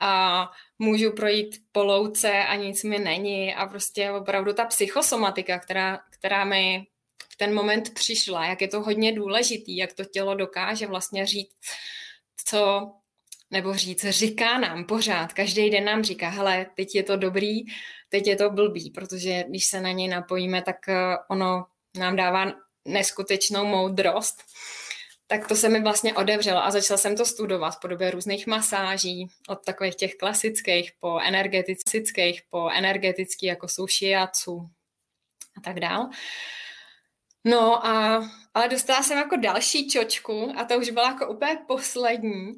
a 0.01 0.45
můžu 0.79 1.13
projít 1.13 1.57
po 1.73 1.85
louce 1.85 2.33
a 2.33 2.55
nic 2.55 2.85
mi 2.85 2.99
není. 2.99 3.55
A 3.55 3.67
prostě 3.67 4.11
opravdu 4.11 4.53
ta 4.53 4.65
psychosomatika, 4.65 5.59
která, 5.59 6.01
která 6.11 6.45
mi 6.45 6.87
v 7.33 7.37
ten 7.37 7.55
moment 7.55 7.95
přišla, 7.95 8.47
jak 8.47 8.61
je 8.61 8.69
to 8.69 8.83
hodně 8.83 9.13
důležitý, 9.13 9.77
jak 9.77 9.93
to 9.93 10.05
tělo 10.05 10.35
dokáže 10.35 10.87
vlastně 10.87 11.27
říct, 11.27 11.57
co, 12.45 12.93
nebo 13.51 13.75
říct, 13.75 14.05
říká 14.05 14.59
nám 14.59 14.85
pořád, 14.85 15.33
každý 15.33 15.71
den 15.71 15.85
nám 15.85 16.05
říká, 16.05 16.29
hele, 16.29 16.67
teď 16.77 16.95
je 16.95 17.03
to 17.03 17.17
dobrý, 17.17 17.61
teď 18.09 18.27
je 18.27 18.37
to 18.37 18.51
blbý, 18.51 18.91
protože 18.91 19.45
když 19.49 19.65
se 19.65 19.81
na 19.81 19.93
něj 19.93 20.09
napojíme, 20.09 20.63
tak 20.63 20.89
eh, 20.89 21.17
ono 21.31 21.67
nám 21.99 22.17
dává 22.17 22.53
neskutečnou 22.85 23.65
moudrost 23.65 24.43
tak 25.27 25.49
to 25.49 25.57
se 25.57 25.69
mi 25.69 25.83
vlastně 25.83 26.15
odevřelo 26.15 26.65
a 26.65 26.71
začala 26.71 26.99
jsem 26.99 27.17
to 27.17 27.25
studovat 27.25 27.71
v 27.71 27.81
podobě 27.81 28.11
různých 28.11 28.47
masáží, 28.47 29.29
od 29.49 29.65
takových 29.65 29.95
těch 29.95 30.15
klasických 30.15 30.93
po 31.01 31.19
energetických, 31.19 32.43
po 32.51 32.69
energetický, 32.71 33.47
jako 33.47 33.69
jsou 33.69 33.87
shiatsu 33.87 34.69
a 35.57 35.61
tak 35.61 35.81
dál. 35.81 36.09
No 37.45 37.87
a, 37.87 38.25
ale 38.55 38.69
dostala 38.69 39.03
jsem 39.03 39.19
jako 39.19 39.37
další 39.37 39.89
čočku 39.89 40.53
a 40.57 40.65
to 40.65 40.79
už 40.79 40.91
byla 40.91 41.09
jako 41.09 41.29
úplně 41.29 41.59
poslední, 41.67 42.53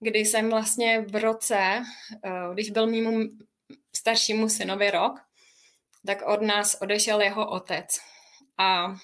kdy 0.00 0.18
jsem 0.18 0.50
vlastně 0.50 1.00
v 1.00 1.20
roce, 1.20 1.82
eh, 2.24 2.30
když 2.54 2.70
byl 2.70 2.86
mýmu 2.86 3.28
staršímu 3.96 4.48
synovi 4.48 4.90
rok, 4.90 5.20
tak 6.06 6.22
od 6.26 6.42
nás 6.42 6.76
odešel 6.80 7.20
jeho 7.20 7.50
otec. 7.50 7.86
A 8.58 8.96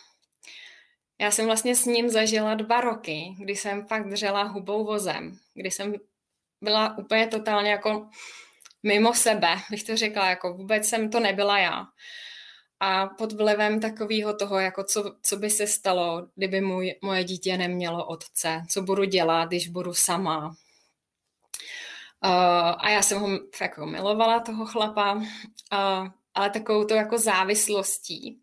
já 1.21 1.31
jsem 1.31 1.47
vlastně 1.47 1.77
s 1.77 1.85
ním 1.85 2.09
zažila 2.11 2.55
dva 2.55 2.81
roky, 2.81 3.35
kdy 3.39 3.57
jsem 3.57 3.87
fakt 3.87 4.09
dřela 4.09 4.43
hubou 4.43 4.85
vozem, 4.85 5.39
kdy 5.55 5.71
jsem 5.71 5.95
byla 6.61 6.99
úplně 6.99 7.27
totálně 7.27 7.71
jako 7.71 8.09
mimo 8.83 9.15
sebe, 9.15 9.57
bych 9.71 9.85
to 9.85 9.97
řekla, 9.97 10.29
jako 10.29 10.53
vůbec 10.53 10.89
jsem 10.89 11.11
to 11.11 11.21
nebyla 11.21 11.59
já. 11.59 11.87
A 12.81 13.07
pod 13.07 13.33
vlivem 13.33 13.81
takového 13.81 14.37
toho, 14.37 14.59
jako 14.59 14.85
co, 14.85 15.17
co 15.23 15.37
by 15.37 15.51
se 15.51 15.67
stalo, 15.67 16.29
kdyby 16.35 16.61
můj, 16.61 16.95
moje 17.03 17.25
dítě 17.25 17.57
nemělo 17.57 18.07
otce, 18.07 18.63
co 18.69 18.83
budu 18.83 19.05
dělat, 19.05 19.45
když 19.45 19.69
budu 19.69 19.95
sama. 19.95 20.47
Uh, 22.25 22.75
a 22.79 22.91
já 22.91 23.03
jsem 23.03 23.19
ho 23.19 23.29
jako 23.61 23.87
milovala, 23.87 24.41
toho 24.41 24.67
chlapa, 24.67 25.15
uh, 25.15 25.23
ale 26.35 26.51
takovou 26.51 26.85
to 26.85 26.95
jako 26.95 27.19
závislostí, 27.19 28.41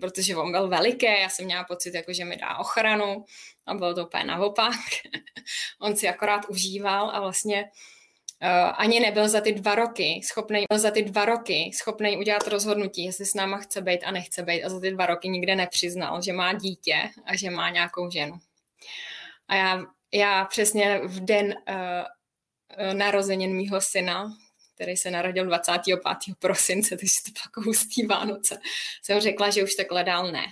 protože 0.00 0.36
on 0.36 0.52
byl 0.52 0.68
veliký, 0.68 1.06
já 1.06 1.28
jsem 1.28 1.44
měla 1.44 1.64
pocit, 1.64 1.94
jako, 1.94 2.12
že 2.12 2.24
mi 2.24 2.36
dá 2.36 2.58
ochranu 2.58 3.24
a 3.66 3.74
bylo 3.74 3.94
to 3.94 4.06
úplně 4.06 4.24
naopak. 4.24 4.74
on 5.80 5.96
si 5.96 6.08
akorát 6.08 6.48
užíval 6.48 7.10
a 7.10 7.20
vlastně 7.20 7.64
Uh, 8.42 8.72
ani 8.76 9.00
nebyl 9.00 9.28
za 9.28 9.40
ty 9.40 9.52
dva 9.52 9.74
roky 9.74 10.20
schopný, 10.24 10.64
za 10.74 10.90
ty 10.90 11.02
dva 11.02 11.24
roky 11.24 11.70
schopný 11.74 12.16
udělat 12.16 12.46
rozhodnutí, 12.46 13.04
jestli 13.04 13.26
s 13.26 13.34
náma 13.34 13.58
chce 13.58 13.80
být 13.80 14.04
a 14.04 14.10
nechce 14.10 14.42
být 14.42 14.64
a 14.64 14.68
za 14.68 14.80
ty 14.80 14.90
dva 14.90 15.06
roky 15.06 15.28
nikde 15.28 15.56
nepřiznal, 15.56 16.22
že 16.22 16.32
má 16.32 16.52
dítě 16.52 17.10
a 17.24 17.36
že 17.36 17.50
má 17.50 17.70
nějakou 17.70 18.10
ženu. 18.10 18.38
A 19.48 19.54
já, 19.54 19.82
já 20.12 20.44
přesně 20.44 21.00
v 21.04 21.24
den 21.24 21.54
uh, 21.68 22.94
narozenin 22.94 23.56
mýho 23.56 23.80
syna, 23.80 24.32
který 24.76 24.96
se 24.96 25.10
narodil 25.10 25.46
25. 25.46 25.98
prosince, 26.38 26.96
takže 26.96 27.14
to 27.26 27.32
pak 27.42 27.66
hustý 27.66 28.06
Vánoce, 28.06 28.58
jsem 29.02 29.20
řekla, 29.20 29.50
že 29.50 29.64
už 29.64 29.74
takhle 29.74 30.04
dál 30.04 30.32
ne. 30.32 30.44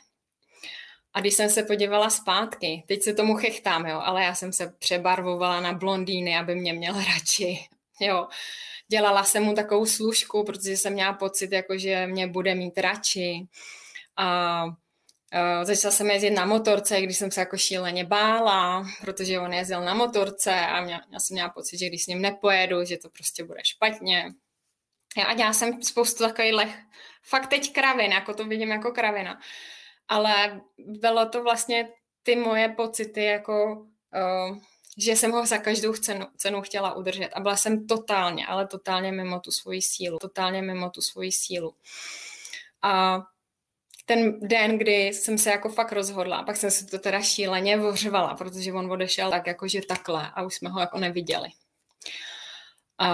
A 1.14 1.20
když 1.20 1.34
jsem 1.34 1.50
se 1.50 1.62
podívala 1.62 2.10
zpátky, 2.10 2.84
teď 2.88 3.02
se 3.02 3.14
tomu 3.14 3.36
chechtám, 3.36 3.86
jo, 3.86 4.00
ale 4.04 4.24
já 4.24 4.34
jsem 4.34 4.52
se 4.52 4.74
přebarvovala 4.78 5.60
na 5.60 5.72
blondýny, 5.72 6.38
aby 6.38 6.54
mě 6.54 6.72
měl 6.72 6.94
radši. 6.94 7.58
Jo. 8.00 8.28
Dělala 8.88 9.24
jsem 9.24 9.42
mu 9.42 9.54
takovou 9.54 9.86
služku, 9.86 10.44
protože 10.44 10.76
jsem 10.76 10.92
měla 10.92 11.12
pocit, 11.12 11.52
jako, 11.52 11.78
že 11.78 12.06
mě 12.06 12.26
bude 12.26 12.54
mít 12.54 12.78
radši. 12.78 13.46
A 14.16 14.64
Uh, 15.34 15.64
začala 15.64 15.92
jsem 15.92 16.10
jezdit 16.10 16.30
na 16.30 16.46
motorce, 16.46 17.00
když 17.00 17.18
jsem 17.18 17.30
se 17.30 17.40
jako 17.40 17.56
šíleně 17.56 18.04
bála, 18.04 18.86
protože 19.00 19.40
on 19.40 19.52
jezdil 19.52 19.80
na 19.80 19.94
motorce 19.94 20.66
a 20.66 20.80
měla, 20.80 21.02
já 21.12 21.20
jsem 21.20 21.34
měla 21.34 21.48
pocit, 21.48 21.78
že 21.78 21.86
když 21.86 22.04
s 22.04 22.06
ním 22.06 22.22
nepojedu, 22.22 22.84
že 22.84 22.96
to 22.96 23.10
prostě 23.10 23.44
bude 23.44 23.60
špatně. 23.64 24.32
Já, 25.16 25.24
a 25.24 25.34
dělala 25.34 25.52
jsem 25.52 25.82
spoustu 25.82 26.24
takových 26.24 26.74
fakt 27.22 27.46
teď 27.46 27.72
kravin, 27.72 28.12
jako 28.12 28.34
to 28.34 28.44
vidím 28.44 28.68
jako 28.68 28.92
kravina. 28.92 29.40
Ale 30.08 30.60
bylo 30.78 31.28
to 31.28 31.42
vlastně 31.42 31.88
ty 32.22 32.36
moje 32.36 32.68
pocity, 32.68 33.24
jako 33.24 33.72
uh, 33.74 34.58
že 34.98 35.12
jsem 35.12 35.30
ho 35.32 35.46
za 35.46 35.58
každou 35.58 35.92
cenu, 35.92 36.26
cenu 36.36 36.62
chtěla 36.62 36.94
udržet. 36.94 37.30
A 37.34 37.40
byla 37.40 37.56
jsem 37.56 37.86
totálně, 37.86 38.46
ale 38.46 38.66
totálně 38.66 39.12
mimo 39.12 39.40
tu 39.40 39.50
svoji 39.50 39.82
sílu. 39.82 40.18
Totálně 40.18 40.62
mimo 40.62 40.90
tu 40.90 41.00
svoji 41.00 41.32
sílu. 41.32 41.74
A 42.82 43.22
ten 44.04 44.40
den, 44.40 44.78
kdy 44.78 45.06
jsem 45.06 45.38
se 45.38 45.50
jako 45.50 45.68
fakt 45.68 45.92
rozhodla, 45.92 46.42
pak 46.42 46.56
jsem 46.56 46.70
se 46.70 46.86
to 46.86 46.98
teda 46.98 47.22
šíleně 47.22 47.76
vořvala, 47.76 48.34
protože 48.34 48.72
on 48.72 48.92
odešel 48.92 49.30
tak 49.30 49.46
jakože 49.46 49.80
takhle 49.88 50.30
a 50.34 50.42
už 50.42 50.54
jsme 50.54 50.70
ho 50.70 50.80
jako 50.80 50.98
neviděli. 50.98 51.48
A, 52.98 53.08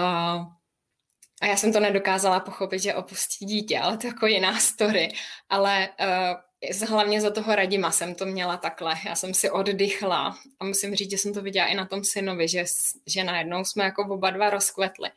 a 1.41 1.45
já 1.45 1.57
jsem 1.57 1.73
to 1.73 1.79
nedokázala 1.79 2.39
pochopit, 2.39 2.79
že 2.79 2.95
opustí 2.95 3.45
dítě, 3.45 3.79
ale 3.79 3.97
to 3.97 4.07
jako 4.07 4.27
jiná 4.27 4.59
story. 4.59 5.13
Ale 5.49 5.89
uh, 5.99 6.50
hlavně 6.87 7.21
za 7.21 7.31
toho 7.31 7.55
Radima 7.55 7.91
jsem 7.91 8.15
to 8.15 8.25
měla 8.25 8.57
takhle. 8.57 8.95
Já 9.05 9.15
jsem 9.15 9.33
si 9.33 9.49
oddychla 9.49 10.37
a 10.59 10.65
musím 10.65 10.95
říct, 10.95 11.11
že 11.11 11.17
jsem 11.17 11.33
to 11.33 11.41
viděla 11.41 11.67
i 11.67 11.75
na 11.75 11.85
tom 11.85 12.03
synovi, 12.03 12.47
že, 12.47 12.65
že 13.07 13.23
najednou 13.23 13.65
jsme 13.65 13.83
jako 13.83 14.01
oba 14.09 14.29
dva 14.29 14.49
rozkvetli. 14.49 15.09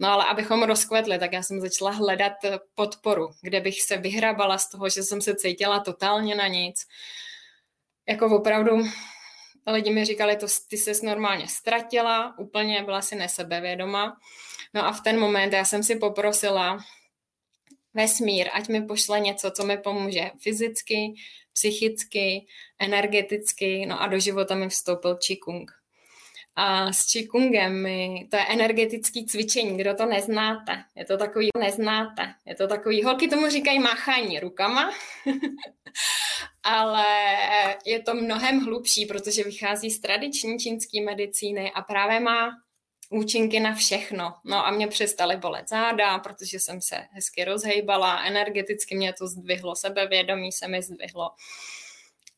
No 0.00 0.08
ale 0.08 0.24
abychom 0.24 0.62
rozkvetli, 0.62 1.18
tak 1.18 1.32
já 1.32 1.42
jsem 1.42 1.60
začala 1.60 1.90
hledat 1.90 2.32
podporu, 2.74 3.30
kde 3.42 3.60
bych 3.60 3.82
se 3.82 3.96
vyhrabala 3.96 4.58
z 4.58 4.68
toho, 4.68 4.88
že 4.88 5.02
jsem 5.02 5.20
se 5.20 5.34
cítila 5.34 5.80
totálně 5.80 6.34
na 6.34 6.46
nic. 6.46 6.86
Jako 8.08 8.36
opravdu 8.36 8.84
lidi 9.66 9.90
mi 9.90 10.04
říkali, 10.04 10.36
to 10.36 10.46
ty 10.68 10.76
ses 10.76 11.02
normálně 11.02 11.48
ztratila, 11.48 12.38
úplně 12.38 12.82
byla 12.82 13.02
si 13.02 13.16
nesebevědoma. 13.16 14.16
No 14.74 14.86
a 14.86 14.92
v 14.92 15.00
ten 15.00 15.20
moment 15.20 15.52
já 15.52 15.64
jsem 15.64 15.82
si 15.82 15.96
poprosila 15.96 16.78
vesmír, 17.94 18.48
ať 18.52 18.68
mi 18.68 18.86
pošle 18.86 19.20
něco, 19.20 19.50
co 19.50 19.66
mi 19.66 19.78
pomůže 19.78 20.30
fyzicky, 20.40 21.14
psychicky, 21.52 22.46
energeticky, 22.78 23.86
no 23.86 24.02
a 24.02 24.06
do 24.06 24.18
života 24.18 24.54
mi 24.54 24.68
vstoupil 24.68 25.16
Qigong. 25.16 25.70
A 26.56 26.92
s 26.92 27.12
Qigongem 27.12 27.82
mi, 27.82 28.28
to 28.30 28.36
je 28.36 28.46
energetický 28.46 29.26
cvičení, 29.26 29.76
kdo 29.76 29.94
to 29.94 30.06
neznáte, 30.06 30.84
je 30.96 31.04
to 31.04 31.16
takový, 31.16 31.48
neznáte, 31.58 32.34
je 32.46 32.54
to 32.54 32.68
takový, 32.68 33.02
holky 33.02 33.28
tomu 33.28 33.48
říkají 33.48 33.78
máchání 33.78 34.40
rukama, 34.40 34.90
ale 36.62 37.06
je 37.86 38.02
to 38.02 38.14
mnohem 38.14 38.60
hlubší, 38.60 39.06
protože 39.06 39.44
vychází 39.44 39.90
z 39.90 40.00
tradiční 40.00 40.58
čínské 40.58 41.00
medicíny 41.00 41.72
a 41.72 41.82
právě 41.82 42.20
má 42.20 42.50
účinky 43.12 43.60
na 43.60 43.74
všechno. 43.74 44.34
No 44.44 44.66
a 44.66 44.70
mě 44.70 44.88
přestaly 44.88 45.36
bolet 45.36 45.68
záda, 45.68 46.18
protože 46.18 46.60
jsem 46.60 46.80
se 46.80 46.96
hezky 47.10 47.44
rozhejbala, 47.44 48.24
energeticky 48.24 48.94
mě 48.94 49.12
to 49.12 49.26
zdvihlo, 49.26 49.76
sebevědomí 49.76 50.52
se 50.52 50.68
mi 50.68 50.82
zdvihlo. 50.82 51.30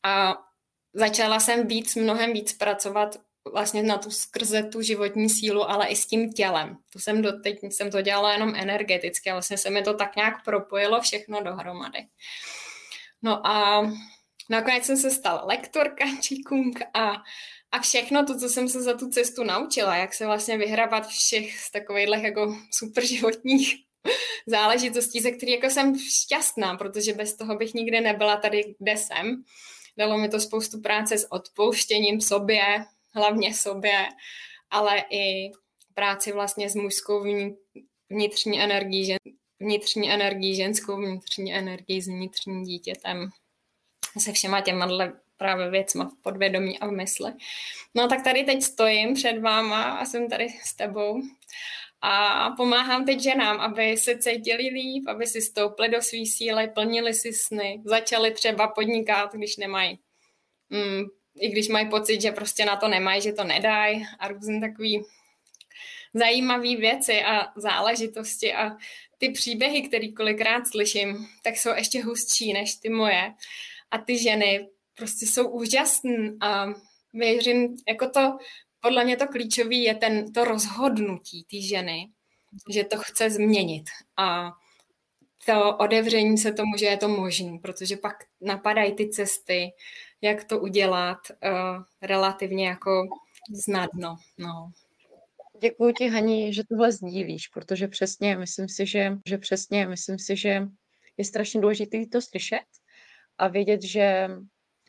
A 0.03 0.35
začala 0.93 1.39
jsem 1.39 1.67
víc, 1.67 1.95
mnohem 1.95 2.33
víc 2.33 2.53
pracovat 2.53 3.15
vlastně 3.51 3.83
na 3.83 3.97
tu 3.97 4.11
skrze 4.11 4.63
tu 4.63 4.81
životní 4.81 5.29
sílu, 5.29 5.69
ale 5.69 5.87
i 5.87 5.95
s 5.95 6.05
tím 6.05 6.33
tělem. 6.33 6.77
To 6.93 6.99
jsem 6.99 7.21
doteď, 7.21 7.59
jsem 7.63 7.91
to 7.91 8.01
dělala 8.01 8.33
jenom 8.33 8.55
energeticky 8.55 9.31
vlastně 9.31 9.57
se 9.57 9.69
mi 9.69 9.83
to 9.83 9.93
tak 9.93 10.15
nějak 10.15 10.43
propojilo 10.43 11.01
všechno 11.01 11.43
dohromady. 11.43 11.99
No 13.21 13.47
a 13.47 13.83
nakonec 14.49 14.85
jsem 14.85 14.97
se 14.97 15.11
stala 15.11 15.45
lektorka 15.45 16.05
Qigong 16.27 16.81
a 16.93 17.13
a 17.75 17.79
všechno 17.79 18.25
to, 18.25 18.39
co 18.39 18.49
jsem 18.49 18.69
se 18.69 18.81
za 18.81 18.93
tu 18.93 19.09
cestu 19.09 19.43
naučila, 19.43 19.95
jak 19.95 20.13
se 20.13 20.25
vlastně 20.25 20.57
vyhrabat 20.57 21.07
všech 21.07 21.59
z 21.59 21.71
takových 21.71 22.23
jako 22.23 22.57
super 22.71 23.05
životních 23.05 23.75
záležitostí, 24.47 25.19
ze 25.19 25.31
kterých 25.31 25.55
jako 25.55 25.69
jsem 25.69 25.99
šťastná, 25.99 26.77
protože 26.77 27.13
bez 27.13 27.37
toho 27.37 27.55
bych 27.55 27.73
nikdy 27.73 28.01
nebyla 28.01 28.37
tady, 28.37 28.75
kde 28.79 28.97
jsem. 28.97 29.43
Dalo 29.97 30.17
mi 30.17 30.29
to 30.29 30.39
spoustu 30.39 30.81
práce 30.81 31.17
s 31.17 31.31
odpouštěním 31.31 32.21
sobě, 32.21 32.61
hlavně 33.15 33.53
sobě, 33.53 34.07
ale 34.69 35.03
i 35.11 35.51
práci 35.93 36.31
vlastně 36.31 36.69
s 36.69 36.75
mužskou 36.75 37.23
vnitřní 38.09 38.61
energií, 38.61 39.15
vnitřní 39.59 40.11
energií, 40.11 40.55
ženskou 40.55 40.97
vnitřní 40.97 41.53
energií 41.53 42.01
s 42.01 42.07
vnitřním 42.07 42.63
dítětem. 42.63 43.29
Se 44.19 44.31
všema 44.31 44.61
těma 44.61 44.85
právě 45.37 45.69
věcma 45.69 46.05
v 46.05 46.21
podvědomí 46.21 46.79
a 46.79 46.87
v 46.87 46.91
mysli. 46.91 47.31
No 47.95 48.07
tak 48.07 48.23
tady 48.23 48.43
teď 48.43 48.63
stojím 48.63 49.13
před 49.13 49.39
váma 49.39 49.83
a 49.83 50.05
jsem 50.05 50.29
tady 50.29 50.47
s 50.63 50.75
tebou 50.75 51.21
a 52.01 52.49
pomáhám 52.57 53.05
teď 53.05 53.19
ženám, 53.19 53.59
aby 53.59 53.97
se 53.97 54.17
cítili 54.17 54.63
líp, 54.63 55.07
aby 55.07 55.27
si 55.27 55.41
stoupli 55.41 55.89
do 55.89 56.01
své 56.01 56.25
síly, 56.25 56.67
plnili 56.67 57.13
si 57.13 57.33
sny, 57.33 57.81
začali 57.85 58.31
třeba 58.31 58.67
podnikat, 58.67 59.33
když 59.33 59.57
nemají, 59.57 59.99
mm, 60.69 61.03
i 61.39 61.49
když 61.49 61.67
mají 61.67 61.89
pocit, 61.89 62.21
že 62.21 62.31
prostě 62.31 62.65
na 62.65 62.75
to 62.75 62.87
nemají, 62.87 63.21
že 63.21 63.33
to 63.33 63.43
nedají 63.43 64.05
a 64.19 64.27
různé 64.27 64.59
takové 64.59 64.89
zajímavé 66.13 66.75
věci 66.75 67.23
a 67.23 67.51
záležitosti 67.55 68.53
a 68.53 68.77
ty 69.17 69.29
příběhy, 69.29 69.81
které 69.81 70.07
kolikrát 70.07 70.67
slyším, 70.67 71.27
tak 71.43 71.57
jsou 71.57 71.75
ještě 71.75 72.03
hustší 72.03 72.53
než 72.53 72.75
ty 72.75 72.89
moje. 72.89 73.33
A 73.91 73.97
ty 73.97 74.17
ženy 74.17 74.67
prostě 74.97 75.25
jsou 75.25 75.49
úžasný 75.49 76.37
a 76.41 76.65
věřím, 77.13 77.77
jako 77.87 78.09
to, 78.09 78.37
podle 78.79 79.03
mě 79.03 79.17
to 79.17 79.27
klíčové 79.27 79.75
je 79.75 79.95
ten, 79.95 80.33
to 80.33 80.45
rozhodnutí 80.45 81.43
té 81.43 81.61
ženy, 81.61 82.09
že 82.69 82.83
to 82.83 82.97
chce 82.97 83.29
změnit 83.29 83.83
a 84.17 84.51
to 85.45 85.77
odevření 85.77 86.37
se 86.37 86.51
tomu, 86.51 86.77
že 86.77 86.85
je 86.85 86.97
to 86.97 87.07
možné, 87.07 87.59
protože 87.61 87.97
pak 87.97 88.15
napadají 88.41 88.95
ty 88.95 89.09
cesty, 89.09 89.71
jak 90.21 90.43
to 90.43 90.59
udělat 90.59 91.17
uh, 91.29 91.83
relativně 92.01 92.67
jako 92.67 93.07
snadno. 93.63 94.15
No. 94.37 94.71
Děkuji 95.61 95.93
ti, 95.93 96.09
Haní, 96.09 96.53
že 96.53 96.63
tohle 96.69 96.91
sdílíš, 96.91 97.47
protože 97.47 97.87
přesně 97.87 98.37
myslím 98.37 98.69
si, 98.69 98.85
že, 98.85 99.17
že 99.27 99.37
přesně 99.37 99.87
myslím 99.87 100.19
si, 100.19 100.37
že 100.37 100.67
je 101.17 101.25
strašně 101.25 101.61
důležité 101.61 101.97
to 102.11 102.21
slyšet 102.21 102.65
a 103.37 103.47
vědět, 103.47 103.83
že 103.83 104.29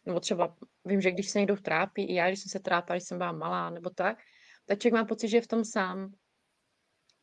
nebo 0.07 0.21
třeba 0.21 0.57
vím, 0.85 1.01
že 1.01 1.11
když 1.11 1.31
se 1.31 1.39
někdo 1.39 1.57
trápí, 1.57 2.05
i 2.05 2.15
já, 2.15 2.29
když 2.29 2.41
jsem 2.41 2.51
se 2.51 2.61
trápila, 2.61 2.97
když 2.97 3.09
jsem 3.09 3.19
byla 3.19 3.33
malá, 3.33 3.71
nebo 3.71 3.91
tak, 3.91 4.19
tak 4.67 4.79
člověk 4.79 4.95
má 4.95 5.05
pocit, 5.05 5.29
že 5.29 5.37
je 5.37 5.43
v 5.43 5.47
tom 5.47 5.65
sám, 5.65 6.13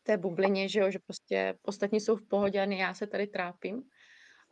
té 0.04 0.18
bublině, 0.18 0.70
že 0.70 0.80
jo, 0.80 0.92
že 0.92 1.00
prostě 1.00 1.58
ostatní 1.62 2.00
jsou 2.00 2.16
v 2.16 2.28
pohodě 2.28 2.62
a 2.62 2.64
já 2.66 2.94
se 2.94 3.08
tady 3.08 3.28
trápím. 3.28 3.84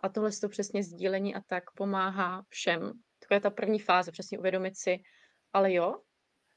A 0.04 0.10
tohle 0.10 0.32
to 0.32 0.50
přesně 0.50 0.84
sdílení 0.84 1.36
a 1.36 1.42
tak 1.42 1.64
pomáhá 1.72 2.46
všem. 2.50 2.92
takové 3.20 3.40
ta 3.40 3.50
první 3.50 3.80
fáze, 3.80 4.12
přesně 4.12 4.40
uvědomit 4.40 4.78
si, 4.78 4.98
ale 5.54 5.74
jo, 5.74 6.02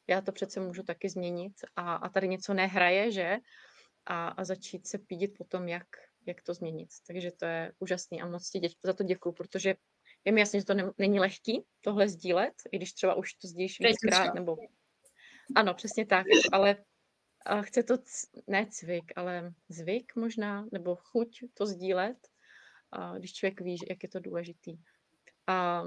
já 0.07 0.21
to 0.21 0.33
přece 0.33 0.61
můžu 0.61 0.83
taky 0.83 1.09
změnit 1.09 1.53
a, 1.77 1.95
a 1.95 2.09
tady 2.09 2.29
něco 2.29 2.55
nehraje, 2.55 3.13
že? 3.13 3.37
A, 4.07 4.29
a 4.29 4.45
začít 4.45 4.87
se 4.87 4.99
pídit 4.99 5.35
potom, 5.39 5.69
jak, 5.69 5.87
jak 6.27 6.43
to 6.43 6.55
změnit. 6.55 6.89
Takže 7.07 7.31
to 7.31 7.45
je 7.45 7.73
úžasný 7.79 8.23
a 8.23 8.27
moc 8.27 8.51
ti 8.51 8.59
děť, 8.59 8.77
za 8.85 8.93
to 8.93 9.05
děkuju, 9.05 9.33
protože 9.33 9.75
je 10.25 10.33
mi 10.33 10.41
jasně, 10.41 10.61
že 10.61 10.67
to 10.67 10.75
ne, 10.75 10.91
není 10.99 11.21
lehký 11.21 11.65
tohle 11.81 12.09
sdílet, 12.09 12.55
i 12.73 12.77
když 12.77 12.93
třeba 12.93 13.15
už 13.15 13.35
to 13.35 13.49
sdílíš 13.49 13.81
víckrát, 13.81 14.35
nebo... 14.35 14.57
Ano, 15.55 15.75
přesně 15.75 16.07
tak, 16.07 16.27
ale 16.53 16.85
a 17.47 17.63
chce 17.63 17.83
to 17.83 17.99
c- 17.99 18.27
ne 18.47 18.67
cvik, 18.71 19.13
ale 19.17 19.55
zvyk 19.69 20.17
možná, 20.17 20.67
nebo 20.73 20.97
chuť 20.97 21.41
to 21.55 21.67
sdílet, 21.67 22.17
a 22.93 23.19
když 23.19 23.33
člověk 23.33 23.61
ví, 23.61 23.77
jak 23.91 24.03
je 24.03 24.09
to 24.09 24.21
důležitý. 24.21 24.77
A 25.47 25.83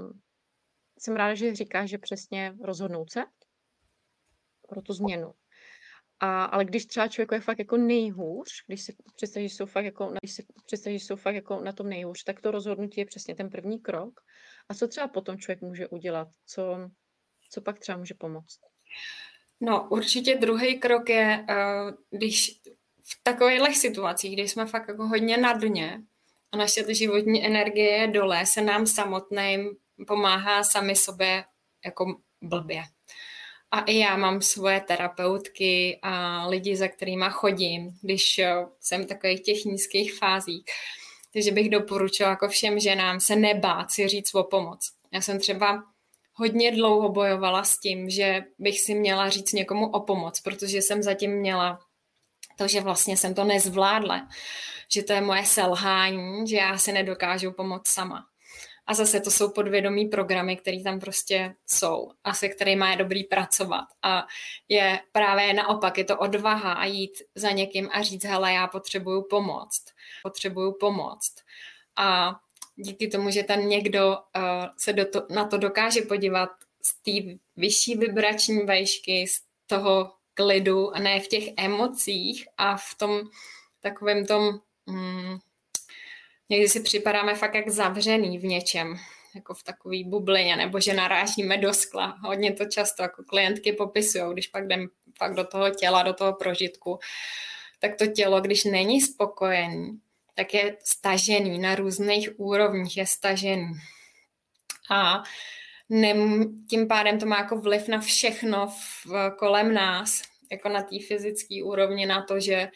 jsem 0.98 1.16
ráda, 1.16 1.34
že 1.34 1.54
říkáš, 1.54 1.90
že 1.90 1.98
přesně 1.98 2.54
rozhodnout 2.62 3.12
se 3.12 3.24
pro 4.68 4.82
tu 4.82 4.92
změnu. 4.92 5.34
A, 6.20 6.44
ale 6.44 6.64
když 6.64 6.86
třeba 6.86 7.08
člověk 7.08 7.32
je 7.32 7.40
fakt 7.40 7.58
jako 7.58 7.76
nejhůř, 7.76 8.48
když 8.66 8.82
si 8.82 8.96
představí, 9.16 9.48
že 9.48 9.54
jsou 9.54 9.66
fakt 9.66 9.84
jako, 9.84 10.14
když 10.20 10.32
si 10.32 10.46
představí, 10.66 10.98
že 10.98 11.04
jsou 11.04 11.16
fakt 11.16 11.34
jako 11.34 11.60
na 11.60 11.72
tom 11.72 11.88
nejhůř, 11.88 12.24
tak 12.24 12.40
to 12.40 12.50
rozhodnutí 12.50 13.00
je 13.00 13.06
přesně 13.06 13.34
ten 13.34 13.50
první 13.50 13.80
krok. 13.80 14.20
A 14.68 14.74
co 14.74 14.88
třeba 14.88 15.08
potom 15.08 15.38
člověk 15.38 15.60
může 15.60 15.88
udělat? 15.88 16.28
Co, 16.46 16.90
co 17.50 17.60
pak 17.60 17.78
třeba 17.78 17.98
může 17.98 18.14
pomoct? 18.14 18.60
No, 19.60 19.88
určitě 19.90 20.34
druhý 20.34 20.78
krok 20.78 21.08
je, 21.08 21.46
eh, 21.48 21.56
když 22.10 22.60
v 23.04 23.20
takových 23.22 23.78
situacích, 23.78 24.32
kdy 24.32 24.48
jsme 24.48 24.66
fakt 24.66 24.88
jako 24.88 25.06
hodně 25.06 25.36
na 25.36 25.52
dně 25.52 26.00
a 26.52 26.56
naše 26.56 26.94
životní 26.94 27.46
energie 27.46 27.90
je 27.90 28.06
dole, 28.06 28.46
se 28.46 28.60
nám 28.60 28.86
samotným 28.86 29.76
pomáhá 30.06 30.64
sami 30.64 30.96
sobě 30.96 31.44
jako 31.84 32.20
blbě. 32.42 32.82
A 33.70 33.80
i 33.80 33.98
já 33.98 34.16
mám 34.16 34.42
svoje 34.42 34.80
terapeutky 34.80 35.98
a 36.02 36.46
lidi, 36.46 36.76
za 36.76 36.88
kterými 36.88 37.26
chodím, 37.30 37.98
když 38.02 38.38
eh, 38.38 38.54
jsem 38.80 39.04
v 39.04 39.06
takových 39.06 39.42
těch 39.42 39.64
nízkých 39.64 40.14
fázích. 40.14 40.64
Takže 41.32 41.52
bych 41.52 41.70
doporučila 41.70 42.30
jako 42.30 42.48
všem 42.48 42.80
ženám 42.80 43.20
se 43.20 43.36
nebát 43.36 43.90
si 43.90 44.08
říct 44.08 44.34
o 44.34 44.44
pomoc. 44.44 44.80
Já 45.12 45.20
jsem 45.20 45.38
třeba 45.38 45.82
hodně 46.34 46.72
dlouho 46.72 47.08
bojovala 47.08 47.64
s 47.64 47.78
tím, 47.78 48.10
že 48.10 48.40
bych 48.58 48.80
si 48.80 48.94
měla 48.94 49.28
říct 49.28 49.52
někomu 49.52 49.90
o 49.90 50.00
pomoc, 50.00 50.40
protože 50.40 50.78
jsem 50.78 51.02
zatím 51.02 51.30
měla 51.30 51.78
to, 52.56 52.68
že 52.68 52.80
vlastně 52.80 53.16
jsem 53.16 53.34
to 53.34 53.44
nezvládla, 53.44 54.28
že 54.92 55.02
to 55.02 55.12
je 55.12 55.20
moje 55.20 55.44
selhání, 55.44 56.48
že 56.48 56.56
já 56.56 56.78
si 56.78 56.92
nedokážu 56.92 57.52
pomoct 57.52 57.88
sama. 57.88 58.26
A 58.88 58.94
zase 58.94 59.20
to 59.20 59.30
jsou 59.30 59.50
podvědomí 59.50 60.08
programy, 60.08 60.56
které 60.56 60.82
tam 60.82 61.00
prostě 61.00 61.54
jsou 61.66 62.10
a 62.24 62.34
se 62.34 62.48
kterými 62.48 62.90
je 62.90 62.96
dobrý 62.96 63.24
pracovat. 63.24 63.84
A 64.02 64.26
je 64.68 65.00
právě 65.12 65.54
naopak, 65.54 65.98
je 65.98 66.04
to 66.04 66.18
odvaha 66.18 66.72
a 66.72 66.84
jít 66.84 67.22
za 67.34 67.50
někým 67.50 67.88
a 67.92 68.02
říct, 68.02 68.24
hele, 68.24 68.52
já 68.52 68.66
potřebuju 68.66 69.22
pomoct. 69.22 69.84
Potřebuju 70.22 70.72
pomoct. 70.72 71.34
A 71.96 72.36
díky 72.76 73.08
tomu, 73.08 73.30
že 73.30 73.42
ten 73.42 73.68
někdo 73.68 74.08
uh, 74.08 74.42
se 74.76 74.92
do 74.92 75.04
to, 75.04 75.26
na 75.30 75.44
to 75.44 75.58
dokáže 75.58 76.02
podívat 76.02 76.50
z 76.82 76.94
té 76.94 77.38
vyšší 77.56 77.94
vibrační 77.96 78.58
vejšky, 78.58 79.26
z 79.26 79.40
toho 79.66 80.12
klidu 80.34 80.96
a 80.96 80.98
ne 80.98 81.20
v 81.20 81.28
těch 81.28 81.44
emocích 81.56 82.48
a 82.58 82.76
v 82.76 82.94
tom 82.96 83.20
takovém 83.80 84.26
tom, 84.26 84.60
mm, 84.86 85.38
někdy 86.48 86.68
si 86.68 86.80
připadáme 86.80 87.34
fakt 87.34 87.54
jak 87.54 87.68
zavřený 87.68 88.38
v 88.38 88.44
něčem, 88.44 88.96
jako 89.34 89.54
v 89.54 89.62
takové 89.62 89.96
bublině, 90.04 90.56
nebo 90.56 90.80
že 90.80 90.94
narážíme 90.94 91.56
do 91.56 91.74
skla. 91.74 92.18
Hodně 92.22 92.52
to 92.52 92.64
často 92.64 93.02
jako 93.02 93.24
klientky 93.24 93.72
popisují, 93.72 94.32
když 94.32 94.46
pak 94.46 94.64
jdem 94.64 94.88
fakt 95.18 95.34
do 95.34 95.44
toho 95.44 95.70
těla, 95.70 96.02
do 96.02 96.12
toho 96.14 96.32
prožitku, 96.32 96.98
tak 97.78 97.96
to 97.96 98.06
tělo, 98.06 98.40
když 98.40 98.64
není 98.64 99.00
spokojený, 99.00 100.00
tak 100.34 100.54
je 100.54 100.76
stažený 100.84 101.58
na 101.58 101.74
různých 101.74 102.40
úrovních, 102.40 102.96
je 102.96 103.06
stažený. 103.06 103.66
A 104.90 105.22
nem, 105.88 106.46
tím 106.70 106.88
pádem 106.88 107.18
to 107.18 107.26
má 107.26 107.38
jako 107.38 107.60
vliv 107.60 107.88
na 107.88 108.00
všechno 108.00 108.66
v, 108.66 109.06
kolem 109.38 109.74
nás, 109.74 110.22
jako 110.52 110.68
na 110.68 110.82
té 110.82 110.96
fyzické 111.08 111.64
úrovni, 111.64 112.06
na 112.06 112.22
to, 112.22 112.40
že, 112.40 112.68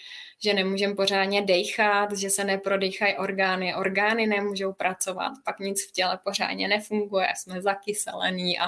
že 0.45 0.55
nemůžeme 0.55 0.95
pořádně 0.95 1.43
dechat, 1.43 2.13
že 2.13 2.31
se 2.31 2.45
neprodýchají 2.45 3.17
orgány, 3.17 3.75
orgány 3.75 4.27
nemůžou 4.27 4.73
pracovat, 4.73 5.33
pak 5.45 5.59
nic 5.59 5.89
v 5.89 5.93
těle 5.93 6.19
pořádně 6.25 6.69
nefunguje, 6.69 7.29
jsme 7.37 7.63
zakyselený 7.63 8.59
a 8.59 8.65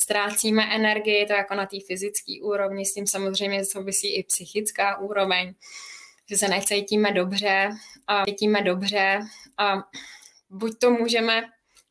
ztrácíme 0.00 0.74
energii, 0.74 1.26
to 1.26 1.32
jako 1.32 1.54
na 1.54 1.66
té 1.66 1.76
fyzické 1.86 2.32
úrovni, 2.42 2.86
s 2.86 2.94
tím 2.94 3.06
samozřejmě 3.06 3.64
souvisí 3.64 4.16
i 4.16 4.22
psychická 4.22 4.98
úroveň 4.98 5.54
že 6.30 6.36
se 6.36 6.48
necítíme 6.48 7.12
dobře 7.12 7.70
a 8.06 8.24
cítíme 8.24 8.62
dobře 8.62 9.20
a 9.58 9.74
buď 10.50 10.78
to 10.78 10.90
můžeme 10.90 11.42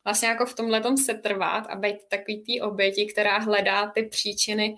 vlastně 0.04 0.28
jako 0.28 0.46
v 0.46 0.54
tomhle 0.54 0.82
se 1.04 1.14
trvat 1.14 1.66
a 1.68 1.76
být 1.76 1.96
takový 2.08 2.42
tý 2.42 2.60
oběti, 2.60 3.06
která 3.06 3.38
hledá 3.38 3.90
ty 3.90 4.02
příčiny 4.02 4.76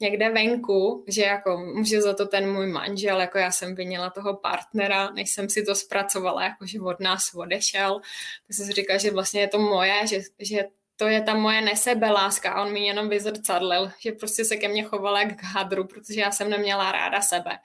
někde 0.00 0.30
venku, 0.30 1.04
že 1.08 1.22
jako 1.22 1.56
může 1.56 2.02
za 2.02 2.14
to 2.14 2.26
ten 2.26 2.52
můj 2.52 2.66
manžel, 2.66 3.20
jako 3.20 3.38
já 3.38 3.50
jsem 3.50 3.74
vinila 3.74 4.10
toho 4.10 4.36
partnera, 4.36 5.10
než 5.10 5.30
jsem 5.30 5.50
si 5.50 5.62
to 5.62 5.74
zpracovala, 5.74 6.42
jako 6.42 6.66
že 6.66 6.80
od 6.80 7.00
nás 7.00 7.34
odešel, 7.34 8.00
tak 8.46 8.56
jsem 8.56 8.66
si 8.66 8.72
říkala, 8.72 8.98
že 8.98 9.10
vlastně 9.10 9.40
je 9.40 9.48
to 9.48 9.58
moje, 9.58 10.06
že, 10.06 10.20
že 10.38 10.64
to 10.96 11.08
je 11.08 11.22
ta 11.22 11.34
moje 11.34 11.60
nesebeláska 11.60 12.52
a 12.52 12.62
on 12.62 12.72
mi 12.72 12.86
jenom 12.86 13.08
vyzrcadlil, 13.08 13.90
že 13.98 14.12
prostě 14.12 14.44
se 14.44 14.56
ke 14.56 14.68
mně 14.68 14.82
choval 14.82 15.16
jak 15.16 15.36
k 15.36 15.42
hadru, 15.42 15.86
protože 15.86 16.20
já 16.20 16.30
jsem 16.30 16.50
neměla 16.50 16.92
ráda 16.92 17.20
sebe. 17.20 17.58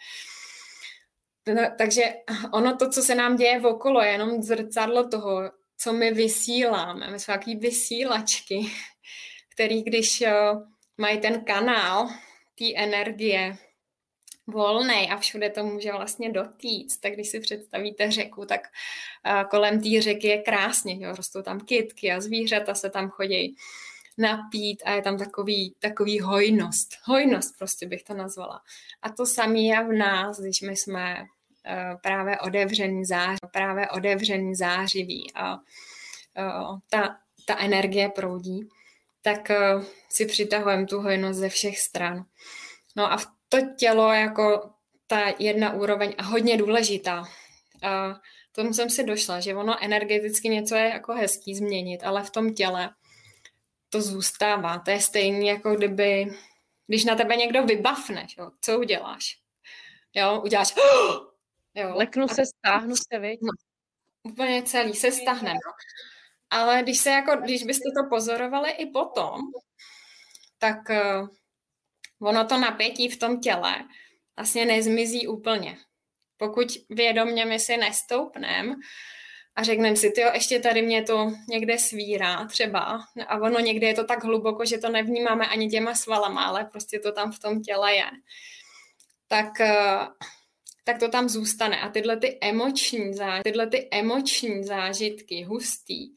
No, 1.47 1.61
takže 1.77 2.01
ono 2.53 2.75
to, 2.75 2.89
co 2.89 3.01
se 3.01 3.15
nám 3.15 3.35
děje 3.35 3.61
okolo, 3.61 4.01
je 4.01 4.11
jenom 4.11 4.41
zrcadlo 4.41 5.07
toho, 5.07 5.51
co 5.77 5.93
my 5.93 6.11
vysíláme. 6.11 7.11
My 7.11 7.19
jsme 7.19 7.33
takový 7.33 7.55
vysílačky, 7.55 8.71
který 9.49 9.83
když 9.83 10.21
eh, 10.21 10.33
mají 10.97 11.21
ten 11.21 11.43
kanál 11.43 12.09
té 12.57 12.65
energie 12.75 13.57
volný 14.47 15.11
a 15.11 15.17
všude 15.17 15.49
to 15.49 15.65
může 15.65 15.91
vlastně 15.91 16.31
dotýct, 16.31 17.01
tak 17.01 17.13
když 17.13 17.29
si 17.29 17.39
představíte 17.39 18.11
řeku, 18.11 18.45
tak 18.45 18.61
eh, 19.25 19.45
kolem 19.49 19.81
té 19.81 20.01
řeky 20.01 20.27
je 20.27 20.41
krásně, 20.41 21.05
jo? 21.05 21.15
rostou 21.15 21.41
tam 21.41 21.59
kytky 21.59 22.11
a 22.11 22.21
zvířata 22.21 22.75
se 22.75 22.89
tam 22.89 23.09
chodí 23.09 23.55
napít 24.17 24.83
a 24.85 24.91
je 24.91 25.01
tam 25.01 25.17
takový, 25.17 25.75
takový 25.79 26.19
hojnost. 26.19 26.89
Hojnost 27.03 27.57
prostě 27.57 27.87
bych 27.87 28.03
to 28.03 28.13
nazvala. 28.13 28.61
A 29.01 29.09
to 29.09 29.25
samé 29.25 29.59
je 29.59 29.83
v 29.83 29.91
nás, 29.91 30.39
když 30.39 30.61
my 30.61 30.75
jsme 30.75 31.25
Eh, 31.67 31.97
právě 32.01 32.39
otevřený 32.39 33.05
zář, 33.05 33.37
právě 33.51 33.89
otevřený 33.89 34.55
zářivý 34.55 35.31
a 35.35 35.57
eh, 36.37 36.79
ta, 36.89 37.17
ta 37.45 37.57
energie 37.59 38.09
proudí, 38.09 38.69
tak 39.25 39.49
eh, 39.49 39.81
si 40.09 40.25
přitahujeme 40.25 40.85
tu 40.85 41.01
hojnost 41.01 41.39
ze 41.39 41.49
všech 41.49 41.79
stran. 41.79 42.25
No 42.95 43.11
a 43.11 43.17
v 43.17 43.25
to 43.49 43.57
tělo 43.77 44.13
jako 44.13 44.69
ta 45.07 45.33
jedna 45.39 45.73
úroveň 45.73 46.15
a 46.17 46.23
hodně 46.23 46.57
důležitá. 46.57 47.23
A 47.83 48.19
tomu 48.51 48.73
jsem 48.73 48.89
si 48.89 49.03
došla, 49.03 49.39
že 49.39 49.55
ono 49.55 49.83
energeticky 49.83 50.49
něco 50.49 50.75
je 50.75 50.89
jako 50.89 51.13
hezký 51.13 51.55
změnit, 51.55 52.03
ale 52.03 52.23
v 52.23 52.29
tom 52.29 52.53
těle 52.53 52.89
to 53.89 54.01
zůstává. 54.01 54.79
To 54.79 54.91
je 54.91 55.01
stejné, 55.01 55.45
jako 55.45 55.75
kdyby, 55.75 56.25
když 56.87 57.05
na 57.05 57.15
tebe 57.15 57.35
někdo 57.35 57.63
vybavne, 57.63 58.27
jo, 58.37 58.51
co 58.61 58.79
uděláš? 58.79 59.37
Jo, 60.13 60.41
uděláš 60.41 60.73
Jo. 61.75 61.95
Leknu 61.95 62.27
se, 62.27 62.45
stáhnu 62.45 62.95
se, 62.95 63.19
viď? 63.19 63.39
No, 63.41 63.51
úplně 64.23 64.63
celý 64.63 64.93
se 64.93 65.11
stáhne. 65.11 65.53
No. 65.53 65.71
Ale 66.55 66.83
když, 66.83 66.97
se 66.97 67.09
jako, 67.09 67.35
když 67.35 67.63
byste 67.63 67.89
to 67.97 68.09
pozorovali 68.09 68.71
i 68.71 68.85
potom, 68.85 69.39
tak 70.57 70.77
uh, 70.89 71.27
ono 72.27 72.45
to 72.45 72.57
napětí 72.57 73.09
v 73.09 73.19
tom 73.19 73.39
těle 73.39 73.75
vlastně 74.37 74.65
nezmizí 74.65 75.27
úplně. 75.27 75.77
Pokud 76.37 76.67
vědomě 76.89 77.45
my 77.45 77.59
si 77.59 77.77
nestoupneme 77.77 78.75
a 79.55 79.63
řekneme 79.63 79.95
si, 79.95 80.13
jo, 80.17 80.31
ještě 80.33 80.59
tady 80.59 80.81
mě 80.81 81.03
to 81.03 81.31
někde 81.49 81.77
svírá 81.79 82.45
třeba 82.45 82.99
a 83.27 83.37
ono 83.37 83.59
někde 83.59 83.87
je 83.87 83.93
to 83.93 84.03
tak 84.03 84.23
hluboko, 84.23 84.65
že 84.65 84.77
to 84.77 84.89
nevnímáme 84.89 85.47
ani 85.47 85.69
těma 85.69 85.95
svalama, 85.95 86.45
ale 86.45 86.65
prostě 86.65 86.99
to 86.99 87.11
tam 87.11 87.31
v 87.31 87.39
tom 87.39 87.61
těle 87.61 87.95
je. 87.95 88.09
Tak 89.27 89.51
uh, 89.59 90.07
tak 90.85 90.99
to 90.99 91.09
tam 91.09 91.29
zůstane. 91.29 91.81
A 91.81 91.89
tyhle 91.89 92.17
ty 92.17 92.37
emoční, 92.41 93.13
zážitky, 93.13 93.51
tyhle 93.51 93.67
ty 93.67 93.87
emoční 93.91 94.63
zážitky, 94.63 95.43
hustý, 95.43 96.07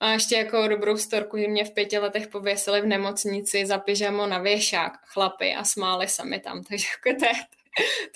a 0.00 0.10
ještě 0.10 0.36
jako 0.36 0.68
dobrou 0.68 0.96
storku, 0.96 1.38
že 1.38 1.48
mě 1.48 1.64
v 1.64 1.74
pěti 1.74 1.98
letech 1.98 2.28
pověsili 2.28 2.80
v 2.80 2.86
nemocnici 2.86 3.66
za 3.66 3.78
pyžamo 3.78 4.26
na 4.26 4.38
věšák 4.38 4.92
chlapy 5.04 5.54
a 5.54 5.64
smáli 5.64 6.08
se 6.08 6.24
mi 6.24 6.40
tam. 6.40 6.64
Takže 6.68 6.86
jako 7.06 7.18
to 7.18 7.26
je 7.26 7.32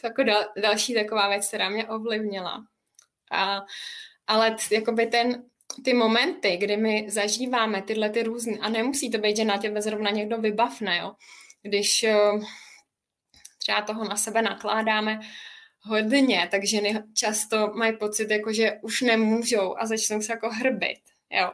to 0.00 0.06
jako 0.06 0.22
dal, 0.22 0.44
další 0.62 0.94
taková 0.94 1.28
věc, 1.28 1.48
která 1.48 1.68
mě 1.68 1.88
ovlivnila. 1.88 2.64
A, 3.30 3.60
ale 4.26 4.56
jakoby 4.70 5.06
ten, 5.06 5.44
ty 5.84 5.94
momenty, 5.94 6.56
kdy 6.56 6.76
my 6.76 7.06
zažíváme 7.08 7.82
tyhle 7.82 8.10
ty 8.10 8.22
různé, 8.22 8.58
a 8.60 8.68
nemusí 8.68 9.10
to 9.10 9.18
být, 9.18 9.36
že 9.36 9.44
na 9.44 9.58
těbe 9.58 9.82
zrovna 9.82 10.10
někdo 10.10 10.38
vybavne, 10.38 10.98
jo. 10.98 11.12
Když 11.62 12.02
eh, 12.02 12.16
třeba 13.58 13.82
toho 13.82 14.04
na 14.04 14.16
sebe 14.16 14.42
nakládáme 14.42 15.20
hodně, 15.80 16.48
takže 16.50 16.66
ženy 16.66 17.02
často 17.14 17.72
mají 17.74 17.96
pocit, 17.96 18.30
jako 18.30 18.52
že 18.52 18.72
už 18.82 19.00
nemůžou 19.00 19.76
a 19.78 19.86
začnou 19.86 20.22
se 20.22 20.32
jako 20.32 20.50
hrbit, 20.50 21.00
jo. 21.32 21.50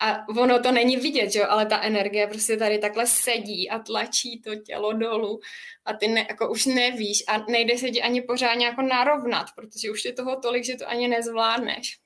A 0.00 0.28
ono 0.28 0.62
to 0.62 0.72
není 0.72 0.96
vidět, 0.96 1.34
jo, 1.34 1.46
ale 1.48 1.66
ta 1.66 1.80
energie 1.80 2.26
prostě 2.26 2.56
tady 2.56 2.78
takhle 2.78 3.06
sedí 3.06 3.70
a 3.70 3.78
tlačí 3.78 4.42
to 4.42 4.56
tělo 4.56 4.92
dolů 4.92 5.40
a 5.84 5.92
ty 5.92 6.08
ne, 6.08 6.26
jako 6.28 6.50
už 6.50 6.66
nevíš 6.66 7.24
a 7.28 7.38
nejde 7.38 7.78
se 7.78 7.90
ti 7.90 8.02
ani 8.02 8.22
pořádně 8.22 8.66
jako 8.66 8.82
narovnat, 8.82 9.46
protože 9.56 9.90
už 9.90 10.04
je 10.04 10.12
toho 10.12 10.40
tolik, 10.40 10.64
že 10.64 10.76
to 10.76 10.88
ani 10.88 11.08
nezvládneš. 11.08 11.98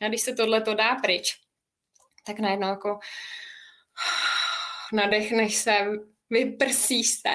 A 0.00 0.08
když 0.08 0.20
se 0.20 0.34
tohle 0.34 0.60
to 0.60 0.74
dá 0.74 0.94
pryč, 0.94 1.36
tak 2.26 2.38
najednou 2.38 2.68
jako 2.68 2.98
nadechneš 4.92 5.54
se, 5.54 5.72
vyprsíš 6.30 7.10
se, 7.10 7.30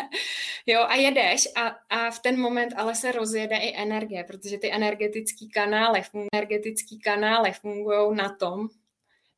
jo, 0.65 0.81
a 0.81 0.95
jedeš 0.95 1.47
a, 1.55 1.75
a 1.89 2.11
v 2.11 2.19
ten 2.19 2.39
moment 2.39 2.73
ale 2.77 2.95
se 2.95 3.11
rozjede 3.11 3.55
i 3.55 3.81
energie, 3.81 4.23
protože 4.23 4.57
ty 4.57 4.73
energetický 4.73 5.49
kanály, 5.49 6.01
energetický 6.33 6.99
kanály 6.99 7.51
fungují 7.51 8.15
na 8.15 8.35
tom, 8.35 8.67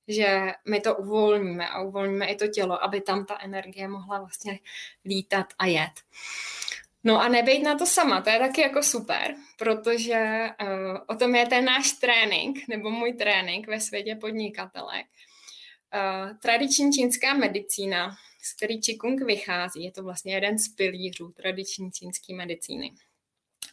že 0.09 0.51
my 0.69 0.81
to 0.81 0.95
uvolníme 0.95 1.67
a 1.67 1.81
uvolníme 1.81 2.25
i 2.25 2.35
to 2.35 2.47
tělo, 2.47 2.83
aby 2.83 3.01
tam 3.01 3.25
ta 3.25 3.37
energie 3.41 3.87
mohla 3.87 4.19
vlastně 4.19 4.59
lítat 5.05 5.45
a 5.59 5.65
jet. 5.65 5.91
No 7.03 7.21
a 7.21 7.27
nebejt 7.27 7.63
na 7.63 7.77
to 7.77 7.85
sama, 7.85 8.21
to 8.21 8.29
je 8.29 8.39
taky 8.39 8.61
jako 8.61 8.83
super, 8.83 9.35
protože 9.57 10.49
uh, 10.61 10.97
o 11.07 11.15
tom 11.15 11.35
je 11.35 11.45
ten 11.45 11.65
náš 11.65 11.91
trénink, 11.91 12.67
nebo 12.67 12.89
můj 12.89 13.13
trénink 13.13 13.67
ve 13.67 13.79
světě 13.79 14.15
podnikatelek. 14.15 15.05
Uh, 15.95 16.37
tradiční 16.37 16.91
čínská 16.91 17.33
medicína, 17.33 18.15
z 18.41 18.55
který 18.55 18.81
Qigong 18.81 19.21
vychází, 19.21 19.83
je 19.83 19.91
to 19.91 20.03
vlastně 20.03 20.33
jeden 20.33 20.59
z 20.59 20.67
pilířů 20.67 21.31
tradiční 21.31 21.91
čínské 21.91 22.33
medicíny. 22.35 22.91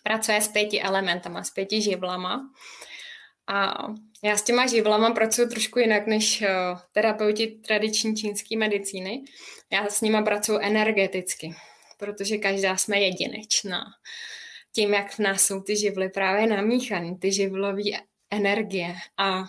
Pracuje 0.02 0.40
s 0.40 0.48
pěti 0.48 0.82
elementama, 0.82 1.44
s 1.44 1.50
pěti 1.50 1.82
živlama. 1.82 2.50
A 3.46 3.86
já 4.24 4.36
s 4.36 4.42
těma 4.42 4.66
živlama 4.66 5.10
pracuji 5.10 5.48
trošku 5.48 5.78
jinak 5.78 6.06
než 6.06 6.42
uh, 6.42 6.78
terapeuti 6.92 7.46
tradiční 7.46 8.16
čínské 8.16 8.56
medicíny. 8.56 9.24
Já 9.72 9.88
s 9.88 10.00
nima 10.00 10.22
pracuji 10.22 10.58
energeticky 10.62 11.54
protože 11.96 12.38
každá 12.38 12.76
jsme 12.76 13.00
jedinečná. 13.00 13.84
Tím, 14.72 14.94
jak 14.94 15.14
v 15.14 15.18
nás 15.18 15.42
jsou 15.42 15.60
ty 15.60 15.76
živly 15.76 16.08
právě 16.08 16.46
namíchané, 16.46 17.16
ty 17.18 17.32
živlové 17.32 17.82
energie 18.30 18.94
a 19.18 19.44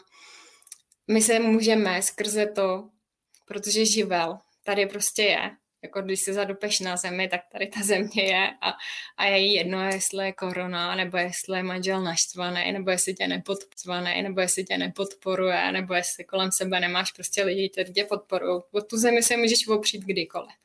my 1.07 1.21
se 1.21 1.39
můžeme 1.39 2.01
skrze 2.01 2.45
to, 2.45 2.89
protože 3.45 3.85
živel 3.85 4.37
tady 4.63 4.85
prostě 4.85 5.23
je, 5.23 5.51
jako 5.87 6.01
když 6.01 6.19
se 6.19 6.33
zadupeš 6.33 6.79
na 6.79 6.97
zemi, 6.97 7.27
tak 7.27 7.41
tady 7.51 7.67
ta 7.67 7.79
země 7.83 8.23
je 8.23 8.49
a, 8.61 8.73
a 9.17 9.25
je 9.25 9.37
jí 9.37 9.53
jedno, 9.53 9.87
jestli 9.87 10.25
je 10.25 10.33
korona, 10.33 10.95
nebo 10.95 11.17
jestli 11.17 11.57
je 11.57 11.63
manžel 11.63 12.01
naštvaný, 12.01 12.71
nebo 12.71 12.89
jestli 12.89 13.13
tě 13.13 13.27
nepodporuje, 13.27 14.21
nebo 14.23 14.41
jestli 14.41 14.63
tě 14.63 14.77
nepodporuje, 14.77 15.71
nebo 15.71 15.93
jestli 15.93 16.23
kolem 16.23 16.51
sebe 16.51 16.79
nemáš 16.79 17.11
prostě 17.11 17.43
lidi, 17.43 17.69
kteří 17.69 17.93
tě 17.93 18.03
podporují. 18.03 18.61
O 18.71 18.81
tu 18.81 18.97
zemi 18.97 19.23
se 19.23 19.37
můžeš 19.37 19.67
opřít 19.67 20.03
kdykoliv. 20.03 20.55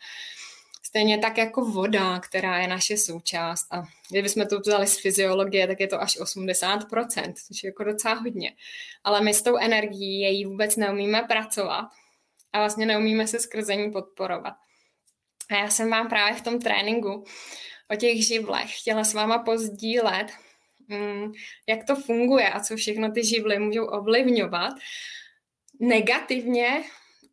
Stejně 0.83 1.19
tak 1.19 1.39
jako 1.39 1.65
voda, 1.65 2.21
která 2.21 2.59
je 2.59 2.69
naše 2.69 2.97
součást. 2.97 3.67
A 3.71 3.83
kdybychom 4.11 4.47
to 4.47 4.61
vzali 4.61 4.87
z 4.87 5.01
fyziologie, 5.01 5.67
tak 5.67 5.81
je 5.81 5.87
to 5.87 6.01
až 6.01 6.21
80%, 6.21 7.33
což 7.49 7.63
je 7.63 7.69
jako 7.69 7.85
docela 7.85 8.15
hodně. 8.15 8.53
Ale 9.05 9.21
my 9.21 9.35
s 9.35 9.43
tou 9.43 9.57
energií 9.57 10.21
její 10.21 10.45
vůbec 10.45 10.77
neumíme 10.77 11.23
pracovat 11.23 11.89
a 12.53 12.59
vlastně 12.59 12.87
neumíme 12.87 13.27
se 13.27 13.39
skrze 13.39 13.77
ní 13.77 13.91
podporovat. 13.91 14.55
A 15.53 15.57
já 15.57 15.71
jsem 15.71 15.91
vám 15.91 16.09
právě 16.09 16.35
v 16.35 16.43
tom 16.43 16.59
tréninku 16.59 17.25
o 17.91 17.97
těch 17.97 18.27
živlech 18.27 18.79
chtěla 18.79 19.05
s 19.05 19.15
váma 19.15 19.39
pozdílet, 19.39 20.27
mm, 20.89 21.33
jak 21.69 21.85
to 21.85 21.97
funguje 21.97 22.51
a 22.51 22.61
co 22.61 22.77
všechno 22.77 23.13
ty 23.13 23.25
živly 23.25 23.59
můžou 23.59 23.87
ovlivňovat 23.87 24.73
negativně, 25.81 26.85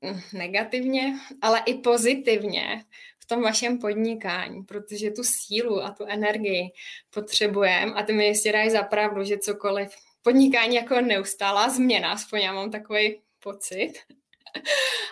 mm, 0.01 0.21
negativně, 0.33 1.19
ale 1.41 1.61
i 1.65 1.73
pozitivně 1.73 2.85
tom 3.29 3.41
vašem 3.41 3.77
podnikání, 3.77 4.63
protože 4.63 5.11
tu 5.11 5.23
sílu 5.23 5.83
a 5.83 5.91
tu 5.91 6.05
energii 6.05 6.71
potřebujeme 7.09 7.93
a 7.93 8.03
ty 8.03 8.13
mi 8.13 8.27
jistě 8.27 8.51
dají 8.51 8.69
za 8.69 8.83
pravdu, 8.83 9.23
že 9.23 9.37
cokoliv 9.37 9.89
podnikání 10.21 10.75
jako 10.75 11.01
neustálá 11.01 11.69
změna, 11.69 12.11
aspoň 12.11 12.39
já 12.39 12.53
mám 12.53 12.71
takový 12.71 13.21
pocit. 13.43 13.93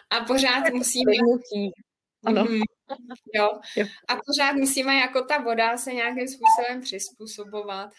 A 0.10 0.26
pořád 0.26 0.74
musíme... 0.74 1.12
Ano. 2.26 2.44
Mm, 2.44 2.62
jo. 3.34 3.50
jo. 3.76 3.86
A 4.08 4.16
pořád 4.16 4.54
musíme 4.56 4.96
jako 4.96 5.22
ta 5.22 5.38
voda 5.38 5.78
se 5.78 5.94
nějakým 5.94 6.28
způsobem 6.28 6.82
přizpůsobovat. 6.82 7.90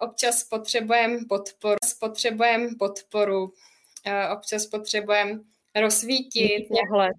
Občas 0.00 0.44
potřebujeme 0.44 1.18
podporu, 1.28 1.76
potřebujeme 2.00 2.68
podporu, 2.78 3.52
občas 4.32 4.66
potřebujeme 4.66 5.40
rozsvítit. 5.80 6.68
Pohled. 6.68 7.16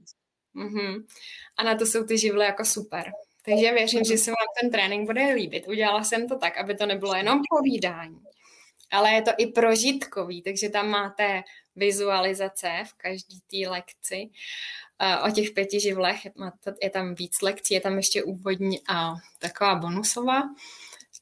Mm-hmm. 0.56 1.06
A 1.58 1.64
na 1.64 1.76
to 1.76 1.86
jsou 1.86 2.04
ty 2.04 2.18
živly 2.18 2.46
jako 2.46 2.66
super. 2.66 3.12
Takže 3.46 3.74
věřím, 3.74 4.04
že 4.04 4.18
se 4.18 4.32
vám 4.32 4.48
ten 4.62 4.72
trénink 4.72 5.08
bude 5.08 5.34
líbit. 5.34 5.68
Udělala 5.68 6.04
jsem 6.04 6.28
to 6.28 6.38
tak, 6.38 6.58
aby 6.58 6.76
to 6.76 6.86
nebylo 6.86 7.16
jenom 7.16 7.42
povídání, 7.50 8.20
ale 8.92 9.12
je 9.12 9.22
to 9.22 9.32
i 9.38 9.48
prožitkový, 9.48 10.42
takže 10.42 10.70
tam 10.70 10.90
máte 10.90 11.44
vizualizace 11.76 12.70
v 12.86 12.94
každé 12.94 13.36
té 13.52 13.70
lekci 13.70 14.30
o 15.28 15.32
těch 15.32 15.52
pěti 15.52 15.80
živlech. 15.80 16.28
Je 16.84 16.90
tam 16.90 17.16
víc 17.16 17.42
lekcí, 17.42 17.74
je 17.74 17.82
tam 17.82 17.98
ještě 17.98 18.24
úvodní 18.24 18.82
a 18.88 19.14
taková 19.40 19.76
bonusová. 19.76 20.42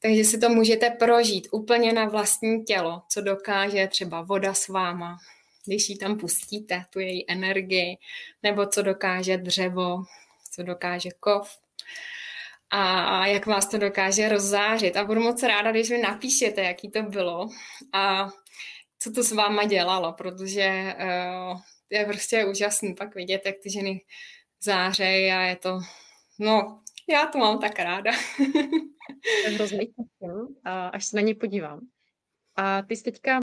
Takže 0.02 0.24
si 0.24 0.38
to 0.38 0.48
můžete 0.48 0.90
prožít 0.90 1.48
úplně 1.52 1.92
na 1.92 2.04
vlastní 2.04 2.64
tělo, 2.64 3.02
co 3.08 3.20
dokáže 3.20 3.88
třeba 3.88 4.22
voda 4.22 4.54
s 4.54 4.68
váma, 4.68 5.18
když 5.66 5.88
ji 5.88 5.96
tam 5.96 6.18
pustíte, 6.18 6.84
tu 6.90 7.00
její 7.00 7.30
energii, 7.30 7.98
nebo 8.42 8.66
co 8.66 8.82
dokáže 8.82 9.36
dřevo, 9.36 10.02
co 10.50 10.62
dokáže 10.62 11.10
kov 11.20 11.58
a 12.70 13.26
jak 13.26 13.46
vás 13.46 13.66
to 13.68 13.78
dokáže 13.78 14.28
rozzářit. 14.28 14.96
A 14.96 15.04
budu 15.04 15.20
moc 15.20 15.42
ráda, 15.42 15.70
když 15.70 15.90
mi 15.90 15.98
napíšete, 15.98 16.62
jaký 16.62 16.90
to 16.90 17.02
bylo 17.02 17.48
a 17.92 18.28
co 18.98 19.12
to 19.12 19.22
s 19.22 19.32
váma 19.32 19.64
dělalo, 19.64 20.12
protože 20.12 20.94
uh, 21.00 21.60
je 21.90 22.04
prostě 22.04 22.44
úžasný 22.44 22.94
pak 22.94 23.14
vidět, 23.14 23.42
jak 23.46 23.54
ty 23.62 23.70
ženy 23.70 24.00
zářejí 24.62 25.30
a 25.30 25.40
je 25.40 25.56
to, 25.56 25.78
no, 26.38 26.82
já 27.08 27.26
to 27.26 27.38
mám 27.38 27.58
tak 27.58 27.78
ráda. 27.78 28.10
až 30.92 31.06
se 31.06 31.16
na 31.16 31.22
ně 31.22 31.34
podívám. 31.34 31.80
A 32.56 32.82
ty 32.82 32.96
jsi 32.96 33.02
teďka 33.02 33.40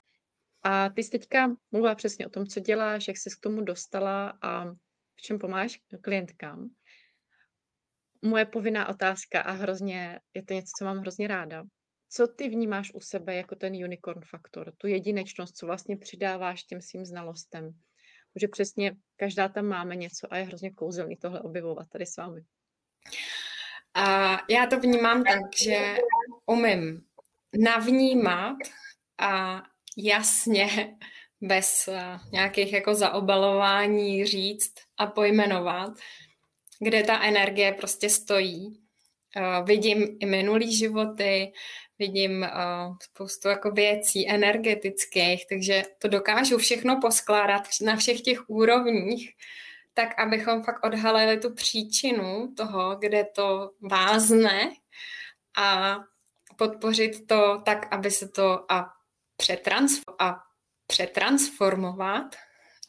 a 0.63 0.89
ty 0.89 1.03
jsi 1.03 1.09
teďka 1.09 1.55
mluvila 1.71 1.95
přesně 1.95 2.27
o 2.27 2.29
tom, 2.29 2.45
co 2.45 2.59
děláš, 2.59 3.07
jak 3.07 3.17
jsi 3.17 3.29
k 3.29 3.41
tomu 3.41 3.61
dostala 3.61 4.37
a 4.41 4.65
v 5.15 5.21
čem 5.21 5.39
pomáháš 5.39 5.79
klientkám. 6.01 6.69
Moje 8.21 8.45
povinná 8.45 8.89
otázka 8.89 9.41
a 9.41 9.51
hrozně, 9.51 10.19
je 10.33 10.43
to 10.43 10.53
něco, 10.53 10.71
co 10.79 10.85
mám 10.85 10.97
hrozně 10.97 11.27
ráda. 11.27 11.63
Co 12.09 12.27
ty 12.27 12.49
vnímáš 12.49 12.93
u 12.93 12.99
sebe 12.99 13.35
jako 13.35 13.55
ten 13.55 13.73
unicorn 13.73 14.21
faktor, 14.29 14.73
tu 14.77 14.87
jedinečnost, 14.87 15.57
co 15.57 15.65
vlastně 15.65 15.97
přidáváš 15.97 16.63
těm 16.63 16.81
svým 16.81 17.05
znalostem? 17.05 17.71
Protože 18.33 18.47
přesně 18.47 18.95
každá 19.15 19.49
tam 19.49 19.65
máme 19.65 19.95
něco 19.95 20.33
a 20.33 20.37
je 20.37 20.43
hrozně 20.43 20.71
kouzelný 20.71 21.17
tohle 21.17 21.41
objevovat 21.41 21.87
tady 21.89 22.05
s 22.05 22.17
vámi. 22.17 22.41
A 23.93 24.37
já 24.49 24.65
to 24.65 24.79
vnímám 24.79 25.23
tak, 25.23 25.41
že 25.63 25.97
umím 26.45 27.05
navnímat 27.57 28.57
a 29.17 29.63
jasně, 29.97 30.97
bez 31.41 31.87
eh, 31.87 32.19
nějakých 32.31 32.73
jako 32.73 32.95
zaobalování 32.95 34.25
říct 34.25 34.73
a 34.97 35.07
pojmenovat, 35.07 35.93
kde 36.79 37.03
ta 37.03 37.23
energie 37.23 37.73
prostě 37.73 38.09
stojí. 38.09 38.85
Eh, 39.37 39.63
vidím 39.63 40.17
i 40.19 40.25
minulý 40.25 40.77
životy, 40.77 41.51
vidím 41.99 42.43
eh, 42.43 42.49
spoustu 43.03 43.47
jako 43.47 43.71
věcí 43.71 44.29
energetických, 44.29 45.45
takže 45.49 45.83
to 45.99 46.07
dokážu 46.07 46.57
všechno 46.57 46.99
poskládat 47.01 47.63
na 47.85 47.95
všech 47.95 48.21
těch 48.21 48.49
úrovních, 48.49 49.31
tak 49.93 50.19
abychom 50.19 50.63
fakt 50.63 50.85
odhalili 50.85 51.39
tu 51.39 51.53
příčinu 51.53 52.53
toho, 52.57 52.95
kde 52.95 53.25
to 53.35 53.71
vázne 53.81 54.71
a 55.57 55.97
podpořit 56.55 57.27
to 57.27 57.61
tak, 57.65 57.93
aby 57.93 58.11
se 58.11 58.27
to 58.27 58.71
a 58.71 58.91
přetransformovat 59.37 60.21
a 60.21 60.39
přetransformovat 60.87 62.35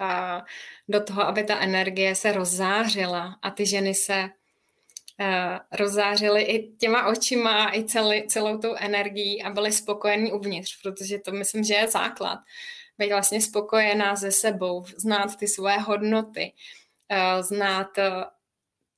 a 0.01 0.43
do 0.89 1.05
toho, 1.05 1.23
aby 1.23 1.45
ta 1.45 1.59
energie 1.59 2.15
se 2.15 2.33
rozzářila 2.33 3.39
a 3.43 3.51
ty 3.51 3.67
ženy 3.67 3.95
se 3.95 4.23
uh, 4.23 5.59
rozzářily 5.73 6.43
i 6.43 6.77
těma 6.77 7.07
očima, 7.07 7.73
i 7.75 7.85
celý, 7.85 8.27
celou 8.27 8.59
tou 8.59 8.75
energií 8.75 9.43
a 9.43 9.51
byly 9.51 9.73
spokojení 9.73 10.33
uvnitř, 10.33 10.83
protože 10.83 11.19
to 11.19 11.33
myslím, 11.33 11.65
že 11.65 11.75
je 11.75 11.89
základ. 11.89 12.39
být 12.99 13.13
vlastně 13.13 13.41
spokojená 13.41 14.17
se 14.17 14.31
sebou, 14.31 14.85
znát 14.97 15.37
ty 15.37 15.49
svoje 15.49 15.79
hodnoty, 15.79 16.53
uh, 17.11 17.43
znát 17.43 17.99
uh, 17.99 18.25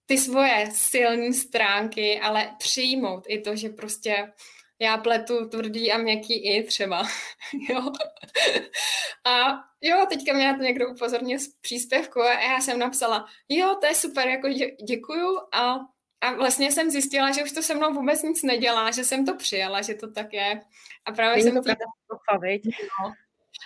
ty 0.06 0.18
svoje 0.18 0.70
silné 0.74 1.32
stránky, 1.32 2.20
ale 2.20 2.54
přijmout 2.58 3.24
i 3.28 3.40
to, 3.40 3.56
že 3.56 3.68
prostě 3.68 4.32
já 4.78 4.96
pletu 4.98 5.48
tvrdý 5.48 5.92
a 5.92 5.98
měkký 5.98 6.46
i 6.46 6.62
třeba. 6.62 7.02
jo. 7.70 7.92
A 9.24 9.64
jo, 9.80 10.06
teďka 10.08 10.32
mě 10.32 10.52
na 10.52 10.58
to 10.58 10.62
někdo 10.62 10.88
upozornil 10.88 11.38
z 11.38 11.48
příspěvku 11.60 12.20
a 12.20 12.32
já 12.32 12.60
jsem 12.60 12.78
napsala, 12.78 13.26
jo, 13.48 13.76
to 13.80 13.86
je 13.86 13.94
super, 13.94 14.28
jako 14.28 14.48
dě, 14.48 14.70
děkuju 14.86 15.38
a, 15.52 15.78
a 16.20 16.32
vlastně 16.32 16.72
jsem 16.72 16.90
zjistila, 16.90 17.32
že 17.32 17.42
už 17.42 17.52
to 17.52 17.62
se 17.62 17.74
mnou 17.74 17.94
vůbec 17.94 18.22
nic 18.22 18.42
nedělá, 18.42 18.90
že 18.90 19.04
jsem 19.04 19.26
to 19.26 19.34
přijala, 19.34 19.82
že 19.82 19.94
to 19.94 20.12
tak 20.12 20.32
je. 20.32 20.60
A 21.04 21.12
právě 21.12 21.42
jsem 21.42 21.54
to 21.62 21.70
no, 23.04 23.12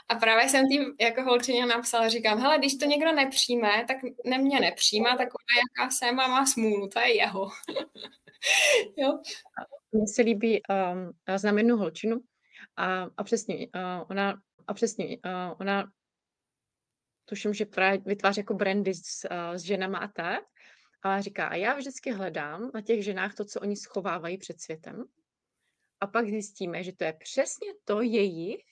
a 0.09 0.15
právě 0.15 0.49
jsem 0.49 0.69
tím 0.69 0.95
jako 1.01 1.23
holčině 1.23 1.67
napsala, 1.67 2.09
říkám, 2.09 2.41
hele, 2.41 2.59
když 2.59 2.75
to 2.75 2.85
někdo 2.85 3.13
nepřijme, 3.13 3.85
tak 3.89 3.97
ne 4.25 4.39
mě 4.39 4.61
nepřijímá, 4.61 5.17
tak 5.17 5.29
ona 5.29 5.61
jaká 5.63 5.91
jsem 5.91 6.21
a 6.21 6.27
má 6.27 6.47
smůlu, 6.47 6.89
to 6.89 7.01
je 7.01 7.17
jeho. 7.17 7.51
jo. 8.99 9.19
Mně 9.93 10.07
se 10.07 10.23
líbí, 10.23 10.61
um, 10.69 11.39
znám 11.39 11.59
jednu 11.59 11.77
holčinu 11.77 12.21
a, 12.77 13.03
a 13.17 13.25
přesně, 13.25 13.57
uh, 13.57 14.07
ona, 14.11 14.35
a 14.67 14.75
přesně, 14.75 15.07
uh, 15.07 15.55
ona 15.61 15.85
tuším, 17.25 17.55
že 17.55 17.67
právě 17.67 17.99
vytváří 17.99 18.41
jako 18.41 18.55
brandy 18.55 18.95
s, 18.95 19.29
uh, 19.31 19.57
s 19.57 19.63
ženama 19.63 19.99
a 19.99 20.09
tak. 20.09 20.45
A 21.03 21.21
říká, 21.21 21.47
a 21.47 21.55
já 21.55 21.75
vždycky 21.75 22.11
hledám 22.11 22.71
na 22.75 22.81
těch 22.81 23.05
ženách 23.05 23.35
to, 23.35 23.45
co 23.45 23.61
oni 23.61 23.77
schovávají 23.77 24.39
před 24.39 24.61
světem. 24.61 25.05
A 26.01 26.07
pak 26.07 26.27
zjistíme, 26.27 26.83
že 26.83 26.93
to 26.93 27.05
je 27.05 27.13
přesně 27.13 27.69
to 27.85 28.01
jejich, 28.01 28.65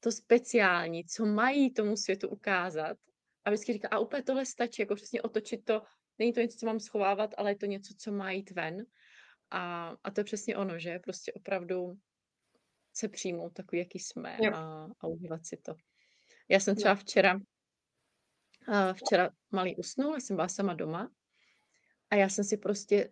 to 0.00 0.12
speciální, 0.12 1.04
co 1.04 1.26
mají 1.26 1.72
tomu 1.72 1.96
světu 1.96 2.28
ukázat. 2.28 2.96
A 3.44 3.50
vždycky 3.50 3.72
říká, 3.72 3.88
a 3.88 3.98
úplně 3.98 4.22
tohle 4.22 4.46
stačí, 4.46 4.82
jako 4.82 4.94
přesně 4.94 5.22
otočit 5.22 5.64
to, 5.64 5.82
není 6.18 6.32
to 6.32 6.40
něco, 6.40 6.58
co 6.58 6.66
mám 6.66 6.80
schovávat, 6.80 7.34
ale 7.36 7.50
je 7.50 7.56
to 7.56 7.66
něco, 7.66 7.94
co 7.98 8.12
má 8.12 8.30
jít 8.30 8.50
ven. 8.50 8.86
A, 9.50 9.94
a 10.04 10.10
to 10.10 10.20
je 10.20 10.24
přesně 10.24 10.56
ono, 10.56 10.78
že 10.78 10.98
prostě 10.98 11.32
opravdu 11.32 11.98
se 12.92 13.08
přijmout 13.08 13.52
takový, 13.52 13.78
jaký 13.78 13.98
jsme 13.98 14.38
a, 14.54 14.88
a 15.00 15.06
užívat 15.06 15.46
si 15.46 15.56
to. 15.56 15.74
Já 16.48 16.60
jsem 16.60 16.76
třeba 16.76 16.94
včera, 16.94 17.40
včera 18.92 19.30
malý 19.50 19.76
usnul, 19.76 20.16
jsem 20.16 20.36
byla 20.36 20.48
sama 20.48 20.74
doma 20.74 21.10
a 22.10 22.16
já 22.16 22.28
jsem 22.28 22.44
si 22.44 22.56
prostě 22.56 23.10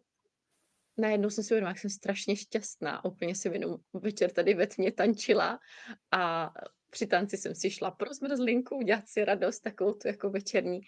najednou 0.99 1.31
jsem 1.31 1.45
si 1.45 1.55
uvědomila, 1.55 1.71
jak 1.71 1.79
jsem 1.79 1.91
strašně 1.91 2.37
šťastná. 2.37 3.05
Úplně 3.05 3.35
si 3.35 3.49
jenom 3.49 3.77
večer 3.93 4.31
tady 4.31 4.55
ve 4.55 4.67
tmě 4.67 4.93
tančila 4.93 5.59
a 6.11 6.53
při 6.91 7.07
tanci 7.07 7.37
jsem 7.37 7.55
si 7.55 7.71
šla 7.71 7.91
pro 7.91 8.15
zmrzlinku, 8.15 8.77
udělat 8.77 9.09
si 9.09 9.25
radost, 9.25 9.61
takovou 9.61 9.93
tu 9.93 10.09
jako 10.09 10.31
večerní, 10.31 10.81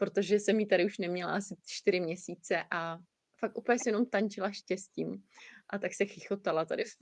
protože 0.00 0.40
jsem 0.40 0.60
ji 0.60 0.66
tady 0.66 0.84
už 0.84 0.98
neměla 0.98 1.32
asi 1.32 1.54
čtyři 1.66 2.00
měsíce 2.00 2.64
a 2.70 2.98
fakt 3.38 3.58
úplně 3.58 3.78
si 3.78 3.88
jenom 3.88 4.06
tančila 4.06 4.52
štěstím. 4.52 5.22
A 5.68 5.78
tak 5.78 5.94
se 5.94 6.06
chichotala 6.06 6.64
tady 6.64 6.84
v 6.84 6.96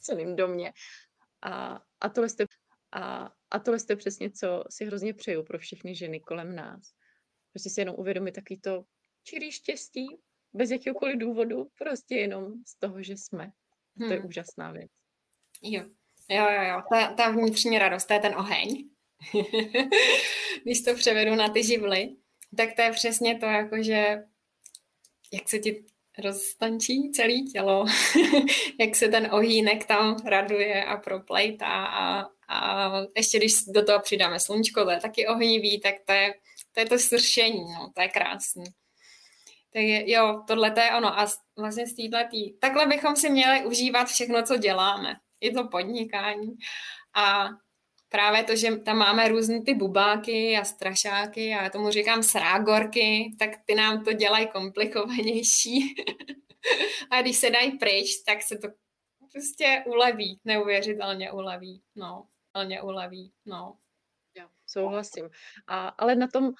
celém 0.00 0.36
domě. 0.36 0.72
A, 1.42 1.82
a 2.00 2.08
tohle 2.08 2.28
jste, 2.28 2.44
a, 2.92 3.30
a 3.50 3.58
tohle 3.58 3.78
jste 3.78 3.96
přesně, 3.96 4.30
co 4.30 4.64
si 4.70 4.84
hrozně 4.84 5.14
přeju 5.14 5.44
pro 5.44 5.58
všechny 5.58 5.94
ženy 5.94 6.20
kolem 6.20 6.54
nás. 6.54 6.80
Prostě 7.52 7.70
si 7.70 7.80
jenom 7.80 7.94
uvědomit 7.98 8.32
takový 8.32 8.60
to 8.60 8.82
čirý 9.22 9.52
štěstí, 9.52 10.06
bez 10.52 10.70
jakéhokoliv 10.70 11.18
důvodu, 11.18 11.70
prostě 11.78 12.14
jenom 12.14 12.52
z 12.66 12.78
toho, 12.78 13.02
že 13.02 13.16
jsme. 13.16 13.52
Hmm. 13.96 14.08
To 14.08 14.12
je 14.12 14.18
hmm. 14.18 14.28
úžasná 14.28 14.72
věc. 14.72 14.90
Jo, 15.62 15.82
jo, 16.30 16.50
jo, 16.50 16.62
jo. 16.62 16.82
Ta, 16.92 17.14
ta 17.14 17.30
vnitřní 17.30 17.78
radost, 17.78 18.06
to 18.06 18.12
je 18.12 18.20
ten 18.20 18.34
oheň. 18.34 18.90
Když 20.64 20.82
to 20.82 20.94
převedu 20.94 21.34
na 21.34 21.48
ty 21.48 21.62
živly, 21.62 22.08
tak 22.56 22.68
to 22.76 22.82
je 22.82 22.90
přesně 22.90 23.38
to, 23.38 23.46
jako 23.46 23.82
že 23.82 24.18
jak 25.32 25.48
se 25.48 25.58
ti 25.58 25.84
roztančí 26.18 27.12
celé 27.12 27.34
tělo, 27.52 27.84
jak 28.80 28.96
se 28.96 29.08
ten 29.08 29.28
ohýnek 29.32 29.84
tam 29.84 30.16
raduje 30.26 30.84
a 30.84 30.96
proplejtá 30.96 31.84
a, 31.84 32.26
a 32.48 32.90
ještě 33.16 33.38
když 33.38 33.52
do 33.64 33.84
toho 33.84 34.00
přidáme 34.00 34.40
sluníčko, 34.40 34.84
to 34.84 34.90
je 34.90 35.00
taky 35.00 35.26
ohnivý, 35.26 35.80
tak 35.80 35.94
to 36.06 36.12
je 36.12 36.34
to, 36.72 36.80
je 36.80 36.86
to 36.86 36.98
sršení, 36.98 37.64
no, 37.74 37.92
to 37.94 38.02
je 38.02 38.08
krásný. 38.08 38.64
Tak 39.72 39.82
je, 39.82 40.12
jo, 40.12 40.42
tohle 40.46 40.70
to 40.70 40.80
je 40.80 40.90
ono. 40.90 41.18
A 41.18 41.26
vlastně 41.56 41.86
z 41.86 41.94
této 41.94 42.16
takhle 42.60 42.86
bychom 42.86 43.16
si 43.16 43.30
měli 43.30 43.66
užívat 43.66 44.08
všechno, 44.08 44.42
co 44.42 44.56
děláme. 44.56 45.16
I 45.40 45.52
to 45.52 45.68
podnikání. 45.68 46.56
A 47.14 47.48
právě 48.10 48.44
to, 48.44 48.56
že 48.56 48.76
tam 48.76 48.98
máme 48.98 49.28
různé 49.28 49.62
ty 49.62 49.74
bubáky 49.74 50.56
a 50.56 50.64
strašáky 50.64 51.54
a 51.54 51.62
já 51.62 51.70
tomu 51.70 51.90
říkám 51.90 52.22
srágorky, 52.22 53.36
tak 53.38 53.50
ty 53.64 53.74
nám 53.74 54.04
to 54.04 54.12
dělají 54.12 54.48
komplikovanější. 54.48 55.94
a 57.10 57.22
když 57.22 57.36
se 57.36 57.50
dají 57.50 57.78
pryč, 57.78 58.22
tak 58.26 58.42
se 58.42 58.58
to 58.58 58.68
prostě 59.32 59.84
uleví, 59.86 60.40
neuvěřitelně 60.44 61.32
uleví. 61.32 61.82
No, 61.96 62.26
velně 62.54 62.82
uleví, 62.82 63.32
no. 63.46 63.76
Já 64.36 64.48
souhlasím. 64.66 65.30
A, 65.66 65.88
ale 65.88 66.14
na 66.14 66.26
tom, 66.26 66.52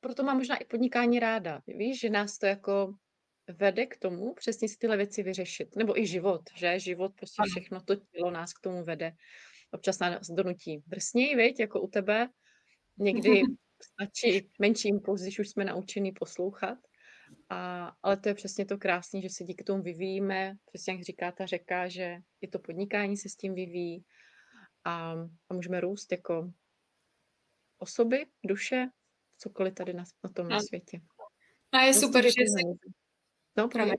proto 0.00 0.22
mám 0.22 0.36
možná 0.36 0.56
i 0.56 0.64
podnikání 0.64 1.20
ráda. 1.20 1.60
Víš, 1.66 2.00
že 2.00 2.10
nás 2.10 2.38
to 2.38 2.46
jako 2.46 2.94
vede 3.48 3.86
k 3.86 3.98
tomu 3.98 4.34
přesně 4.34 4.68
si 4.68 4.76
tyhle 4.78 4.96
věci 4.96 5.22
vyřešit. 5.22 5.76
Nebo 5.76 5.98
i 5.98 6.06
život, 6.06 6.42
že? 6.54 6.78
Život, 6.78 7.12
prostě 7.14 7.42
všechno 7.50 7.80
to 7.80 7.96
tělo 7.96 8.30
nás 8.30 8.52
k 8.52 8.60
tomu 8.60 8.84
vede 8.84 9.12
občas 9.74 9.98
nás 9.98 10.30
donutí 10.30 10.82
drsněji, 10.86 11.36
viď, 11.36 11.60
jako 11.60 11.80
u 11.80 11.88
tebe. 11.88 12.28
Někdy 12.98 13.42
stačí 13.82 14.50
menší 14.58 14.88
impuls, 14.88 15.22
když 15.22 15.38
už 15.38 15.48
jsme 15.48 15.64
naučení 15.64 16.12
poslouchat. 16.12 16.78
A, 17.48 17.92
ale 18.02 18.16
to 18.16 18.28
je 18.28 18.34
přesně 18.34 18.66
to 18.66 18.78
krásné, 18.78 19.22
že 19.22 19.28
se 19.30 19.44
díky 19.44 19.64
tomu 19.64 19.82
vyvíjíme, 19.82 20.54
přesně 20.64 20.92
jak 20.92 21.02
říká 21.02 21.32
ta 21.32 21.46
řeka, 21.46 21.88
že 21.88 22.16
i 22.40 22.48
to 22.48 22.58
podnikání 22.58 23.16
se 23.16 23.28
s 23.28 23.36
tím 23.36 23.54
vyvíjí 23.54 24.04
a, 24.84 25.12
a 25.48 25.54
můžeme 25.54 25.80
růst 25.80 26.12
jako 26.12 26.52
osoby, 27.78 28.26
duše, 28.44 28.86
cokoliv 29.38 29.74
tady 29.74 29.92
na, 29.92 30.04
na 30.24 30.30
tom 30.30 30.48
na 30.48 30.60
světě. 30.60 31.00
A 31.72 31.80
je 31.80 31.94
super, 31.94 32.24
že 32.24 32.30
jsi... 32.30 32.78
No, 33.56 33.68
právě 33.68 33.94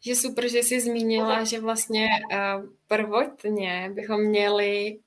že 0.00 0.14
super, 0.14 0.48
že 0.48 0.58
jsi 0.58 0.80
zmínila, 0.80 1.44
že 1.44 1.60
vlastně 1.60 2.08
uh, 2.32 2.70
prvotně 2.86 3.90
bychom 3.94 4.20
měli 4.20 4.98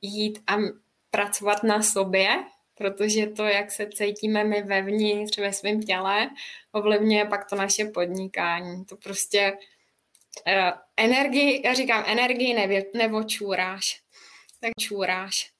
jít 0.00 0.38
a 0.46 0.56
pracovat 1.10 1.62
na 1.62 1.82
sobě, 1.82 2.28
protože 2.74 3.26
to, 3.26 3.44
jak 3.44 3.70
se 3.70 3.88
cítíme 3.94 4.44
my 4.44 4.62
vevnitř 4.62 5.38
ve 5.38 5.52
svém 5.52 5.82
těle, 5.82 6.30
ovlivňuje 6.72 7.24
pak 7.24 7.48
to 7.50 7.56
naše 7.56 7.84
podnikání. 7.84 8.84
To 8.84 8.96
prostě 8.96 9.52
uh, 10.46 10.78
energii, 10.96 11.62
já 11.64 11.74
říkám, 11.74 12.04
energii 12.06 12.54
nevě, 12.54 12.84
nebo 12.94 13.22
čůráš. 13.22 14.00
Tak 14.60 14.70
čůráš. 14.80 15.52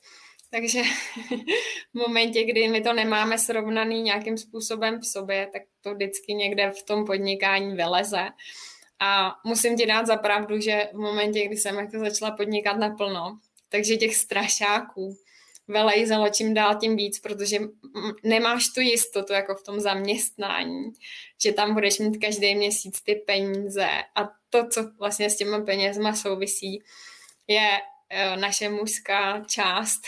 Takže 0.50 0.82
v 1.94 1.98
momentě, 1.98 2.44
kdy 2.44 2.68
my 2.68 2.80
to 2.80 2.92
nemáme 2.92 3.38
srovnaný 3.38 4.02
nějakým 4.02 4.38
způsobem 4.38 5.00
v 5.00 5.06
sobě, 5.06 5.48
tak 5.52 5.62
to 5.80 5.94
vždycky 5.94 6.34
někde 6.34 6.70
v 6.70 6.82
tom 6.82 7.06
podnikání 7.06 7.76
vyleze. 7.76 8.28
A 9.00 9.34
musím 9.44 9.76
ti 9.76 9.86
dát 9.86 10.06
za 10.06 10.16
pravdu, 10.16 10.60
že 10.60 10.88
v 10.92 10.96
momentě, 10.98 11.46
kdy 11.46 11.56
jsem 11.56 11.76
jako 11.76 11.98
začala 11.98 12.36
podnikat 12.36 12.76
naplno, 12.76 13.38
takže 13.68 13.96
těch 13.96 14.16
strašáků 14.16 15.16
velejzalo 15.68 16.28
čím 16.28 16.54
dál 16.54 16.76
tím 16.80 16.96
víc, 16.96 17.18
protože 17.18 17.58
nemáš 18.22 18.68
tu 18.68 18.80
jistotu 18.80 19.32
jako 19.32 19.54
v 19.54 19.62
tom 19.62 19.80
zaměstnání, 19.80 20.92
že 21.42 21.52
tam 21.52 21.74
budeš 21.74 21.98
mít 21.98 22.18
každý 22.18 22.54
měsíc 22.54 23.02
ty 23.02 23.14
peníze 23.14 23.88
a 24.14 24.30
to, 24.50 24.68
co 24.68 24.90
vlastně 24.98 25.30
s 25.30 25.36
těma 25.36 25.60
penězma 25.60 26.14
souvisí, 26.14 26.82
je 27.46 27.68
naše 28.36 28.68
mužská 28.68 29.44
část, 29.44 30.00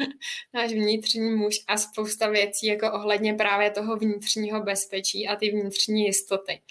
náš 0.54 0.72
vnitřní 0.72 1.30
muž 1.30 1.54
a 1.68 1.76
spousta 1.76 2.28
věcí 2.28 2.66
jako 2.66 2.92
ohledně 2.92 3.34
právě 3.34 3.70
toho 3.70 3.96
vnitřního 3.96 4.62
bezpečí 4.62 5.28
a 5.28 5.36
ty 5.36 5.50
vnitřní 5.50 6.06
jistoty. 6.06 6.62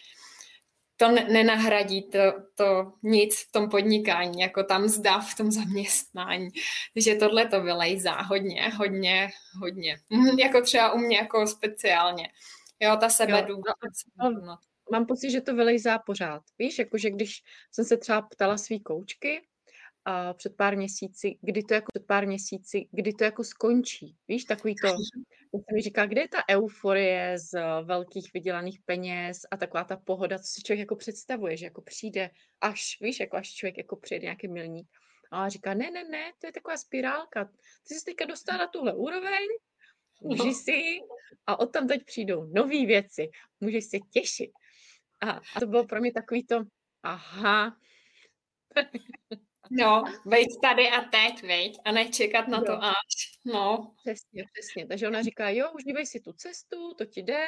To 0.97 1.11
nenahradí 1.11 2.01
to, 2.01 2.19
to 2.55 2.93
nic 3.03 3.35
v 3.35 3.51
tom 3.51 3.69
podnikání, 3.69 4.41
jako 4.41 4.63
tam 4.63 4.87
zda 4.87 5.19
v 5.19 5.35
tom 5.35 5.51
zaměstnání. 5.51 6.49
Takže 6.93 7.15
tohle 7.15 7.47
to 7.47 7.61
vylejzá 7.61 8.21
hodně, 8.21 8.69
hodně, 8.77 9.29
hodně. 9.61 9.97
Mhm, 10.09 10.39
jako 10.39 10.61
třeba 10.61 10.93
u 10.93 10.97
mě 10.97 11.17
jako 11.17 11.47
speciálně. 11.47 12.29
Jo, 12.79 12.97
ta 12.99 13.09
sebedůvěrnost. 13.09 14.07
No, 14.17 14.57
mám 14.91 15.05
pocit, 15.05 15.31
že 15.31 15.41
to 15.41 15.55
vylejzá 15.55 15.99
pořád. 15.99 16.41
Víš, 16.59 16.79
jakože 16.79 17.09
když 17.09 17.43
jsem 17.71 17.85
se 17.85 17.97
třeba 17.97 18.21
ptala 18.21 18.57
svý 18.57 18.79
koučky, 18.79 19.41
a 20.05 20.33
před 20.33 20.55
pár 20.55 20.77
měsíci, 20.77 21.37
kdy 21.41 21.63
to 21.63 21.73
jako 21.73 21.85
před 21.93 22.07
pár 22.07 22.27
měsíci, 22.27 22.87
kdy 22.91 23.13
to 23.13 23.23
jako 23.23 23.43
skončí. 23.43 24.15
Víš, 24.27 24.45
takový 24.45 24.75
to, 24.75 24.87
jak 25.53 25.71
mi 25.73 25.81
říká, 25.81 26.05
kde 26.05 26.21
je 26.21 26.27
ta 26.27 26.43
euforie 26.49 27.39
z 27.39 27.53
eh, 27.53 27.83
velkých 27.83 28.33
vydělaných 28.33 28.79
peněz 28.85 29.41
a 29.51 29.57
taková 29.57 29.83
ta 29.83 29.97
pohoda, 29.97 30.39
co 30.39 30.45
si 30.45 30.61
člověk 30.61 30.79
jako 30.79 30.95
představuje, 30.95 31.57
že 31.57 31.65
jako 31.65 31.81
přijde 31.81 32.29
až, 32.61 32.97
víš, 33.01 33.19
jako 33.19 33.37
až 33.37 33.53
člověk 33.53 33.77
jako 33.77 33.95
přijde 33.95 34.23
nějaký 34.23 34.47
milník. 34.47 34.87
A 35.31 35.49
říká, 35.49 35.73
ne, 35.73 35.91
ne, 35.91 36.03
ne, 36.03 36.31
to 36.39 36.47
je 36.47 36.53
taková 36.53 36.77
spirálka. 36.77 37.45
Ty 37.87 37.93
jsi 37.95 38.05
teďka 38.05 38.25
dostala 38.25 38.57
na 38.57 38.67
tuhle 38.67 38.93
úroveň, 38.93 39.47
no. 40.21 40.53
si 40.53 40.99
a 41.47 41.59
od 41.59 41.65
tam 41.65 41.87
teď 41.87 42.05
přijdou 42.05 42.43
nové 42.43 42.85
věci. 42.85 43.29
Můžeš 43.59 43.85
se 43.85 43.97
těšit. 43.99 44.51
A, 45.21 45.31
a 45.31 45.59
to 45.59 45.67
bylo 45.67 45.85
pro 45.85 45.99
mě 45.99 46.11
takový 46.13 46.45
to, 46.45 46.63
aha. 47.03 47.77
No, 49.73 50.03
být 50.25 50.47
tady 50.61 50.89
a 50.89 51.01
teď, 51.01 51.43
veď, 51.43 51.77
a 51.85 51.91
nečekat 51.91 52.47
na 52.47 52.57
jo. 52.57 52.63
to 52.63 52.83
až. 52.83 53.39
No. 53.45 53.93
Přesně, 53.97 54.43
přesně. 54.53 54.87
Takže 54.87 55.07
ona 55.07 55.21
říká, 55.21 55.49
jo, 55.49 55.71
užívej 55.75 56.05
si 56.05 56.19
tu 56.19 56.33
cestu, 56.33 56.93
to 56.93 57.05
ti 57.05 57.21
jde, 57.21 57.47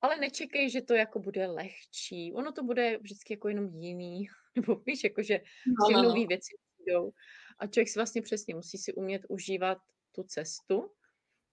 ale 0.00 0.16
nečekej, 0.16 0.70
že 0.70 0.82
to 0.82 0.94
jako 0.94 1.18
bude 1.18 1.46
lehčí. 1.46 2.32
Ono 2.32 2.52
to 2.52 2.62
bude 2.62 2.98
vždycky 2.98 3.32
jako 3.32 3.48
jenom 3.48 3.74
jiný. 3.74 4.28
Nebo 4.56 4.74
víš, 4.86 5.04
jako 5.04 5.22
že 5.22 5.40
no, 5.66 5.90
no, 5.90 6.02
nové 6.02 6.20
no. 6.20 6.26
věci 6.26 6.56
přijdou. 6.74 7.12
A 7.58 7.66
člověk 7.66 7.88
si 7.88 7.98
vlastně 7.98 8.22
přesně 8.22 8.54
musí 8.54 8.78
si 8.78 8.94
umět 8.94 9.22
užívat 9.28 9.78
tu 10.12 10.22
cestu 10.22 10.90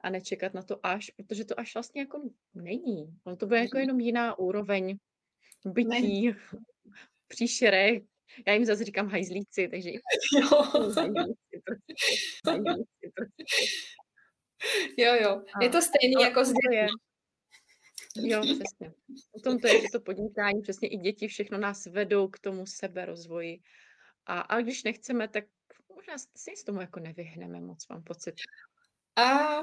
a 0.02 0.10
nečekat 0.10 0.54
na 0.54 0.62
to 0.62 0.86
až, 0.86 1.10
protože 1.10 1.46
to 1.46 1.60
až 1.60 1.74
vlastně 1.74 2.02
jako 2.02 2.30
není. 2.54 3.18
On 3.24 3.38
to 3.38 3.46
bude 3.46 3.60
jako 3.60 3.78
jenom 3.78 4.00
jiná 4.00 4.40
úroveň 4.40 4.98
bytí, 5.66 6.32
příšerek. 7.28 8.04
Já 8.48 8.54
jim 8.54 8.66
zase 8.66 8.84
říkám 8.84 9.10
hajzlíci, 9.10 9.68
takže 9.68 9.90
Jo, 14.98 15.14
jo. 15.22 15.42
Je 15.62 15.70
to 15.70 15.82
stejné 15.82 16.24
jako 16.24 16.46
s 16.46 16.54
dětmi. 16.54 16.88
Jo, 18.16 18.42
přesně. 18.42 18.94
O 19.36 19.40
tom 19.40 19.60
to 19.60 19.68
je, 19.68 19.82
že 19.82 19.88
to 19.92 20.00
podnikání, 20.00 20.62
přesně 20.62 20.88
i 20.88 20.98
děti, 20.98 21.28
všechno 21.28 21.58
nás 21.58 21.86
vedou 21.86 22.28
k 22.28 22.40
tomu 22.40 22.66
seberozvoji. 22.66 23.60
A, 24.26 24.40
a 24.40 24.62
když 24.62 24.84
nechceme, 24.84 25.28
tak 25.28 25.44
možná 25.96 26.18
si 26.36 26.56
s 26.56 26.64
tomu 26.64 26.82
jako 26.82 27.00
nevyhneme 27.00 27.62
moc, 27.62 27.88
mám 27.88 28.04
pocit. 28.04 28.36
A, 29.16 29.62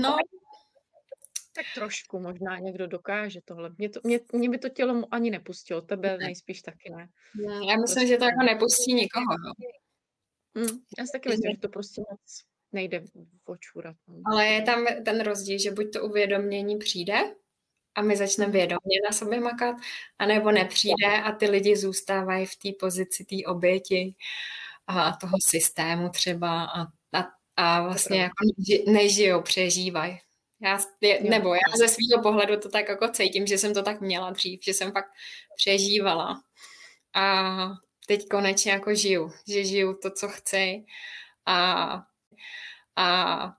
no, 0.00 0.16
tak 1.52 1.66
trošku 1.74 2.20
možná 2.20 2.58
někdo 2.58 2.86
dokáže 2.86 3.40
tohle. 3.44 3.70
Mě, 3.78 3.88
to, 3.88 4.00
mě, 4.04 4.20
mě 4.32 4.48
by 4.48 4.58
to 4.58 4.68
tělo 4.68 5.02
ani 5.10 5.30
nepustilo, 5.30 5.80
tebe 5.80 6.18
nejspíš 6.18 6.62
taky 6.62 6.90
ne. 6.90 7.08
Já 7.68 7.76
myslím, 7.76 7.76
prostě... 7.76 8.06
že 8.06 8.16
to 8.16 8.24
jako 8.24 8.42
nepustí 8.42 8.94
nikoho. 8.94 9.26
No. 9.44 9.52
Mm, 10.54 10.78
já 10.98 11.06
si 11.06 11.12
taky 11.12 11.28
myslím, 11.28 11.52
že 11.52 11.60
to 11.60 11.68
prostě 11.68 12.02
moc 12.10 12.20
nejde 12.72 13.04
očurat. 13.44 13.96
No. 14.08 14.14
Ale 14.26 14.46
je 14.46 14.62
tam 14.62 14.86
ten 15.04 15.20
rozdíl, 15.20 15.58
že 15.58 15.70
buď 15.70 15.92
to 15.92 16.04
uvědomění 16.04 16.78
přijde 16.78 17.34
a 17.94 18.02
my 18.02 18.16
začneme 18.16 18.52
vědomě 18.52 18.96
na 19.10 19.16
sobě 19.16 19.40
makat, 19.40 19.76
anebo 20.18 20.52
nepřijde 20.52 21.22
a 21.24 21.32
ty 21.32 21.50
lidi 21.50 21.76
zůstávají 21.76 22.46
v 22.46 22.56
té 22.56 22.68
pozici 22.80 23.24
té 23.24 23.36
oběti 23.46 24.14
a 24.86 25.16
toho 25.16 25.36
systému 25.46 26.08
třeba 26.08 26.64
a, 26.64 26.82
a, 27.12 27.32
a 27.56 27.82
vlastně 27.82 28.20
jako 28.20 28.44
nežijou, 28.86 29.42
přežívají. 29.42 30.18
Já, 30.62 30.78
je, 31.00 31.20
nebo 31.22 31.54
já 31.54 31.76
ze 31.76 31.88
svého 31.88 32.22
pohledu 32.22 32.60
to 32.60 32.68
tak 32.68 32.88
jako 32.88 33.08
cítím, 33.08 33.46
že 33.46 33.58
jsem 33.58 33.74
to 33.74 33.82
tak 33.82 34.00
měla 34.00 34.30
dřív, 34.30 34.60
že 34.64 34.74
jsem 34.74 34.92
fakt 34.92 35.10
přežívala. 35.56 36.42
A 37.14 37.54
teď 38.06 38.28
konečně 38.28 38.72
jako 38.72 38.94
žiju, 38.94 39.32
že 39.48 39.64
žiju 39.64 39.98
to, 40.02 40.10
co 40.10 40.28
chci. 40.28 40.84
A, 41.46 42.02
a 42.96 43.56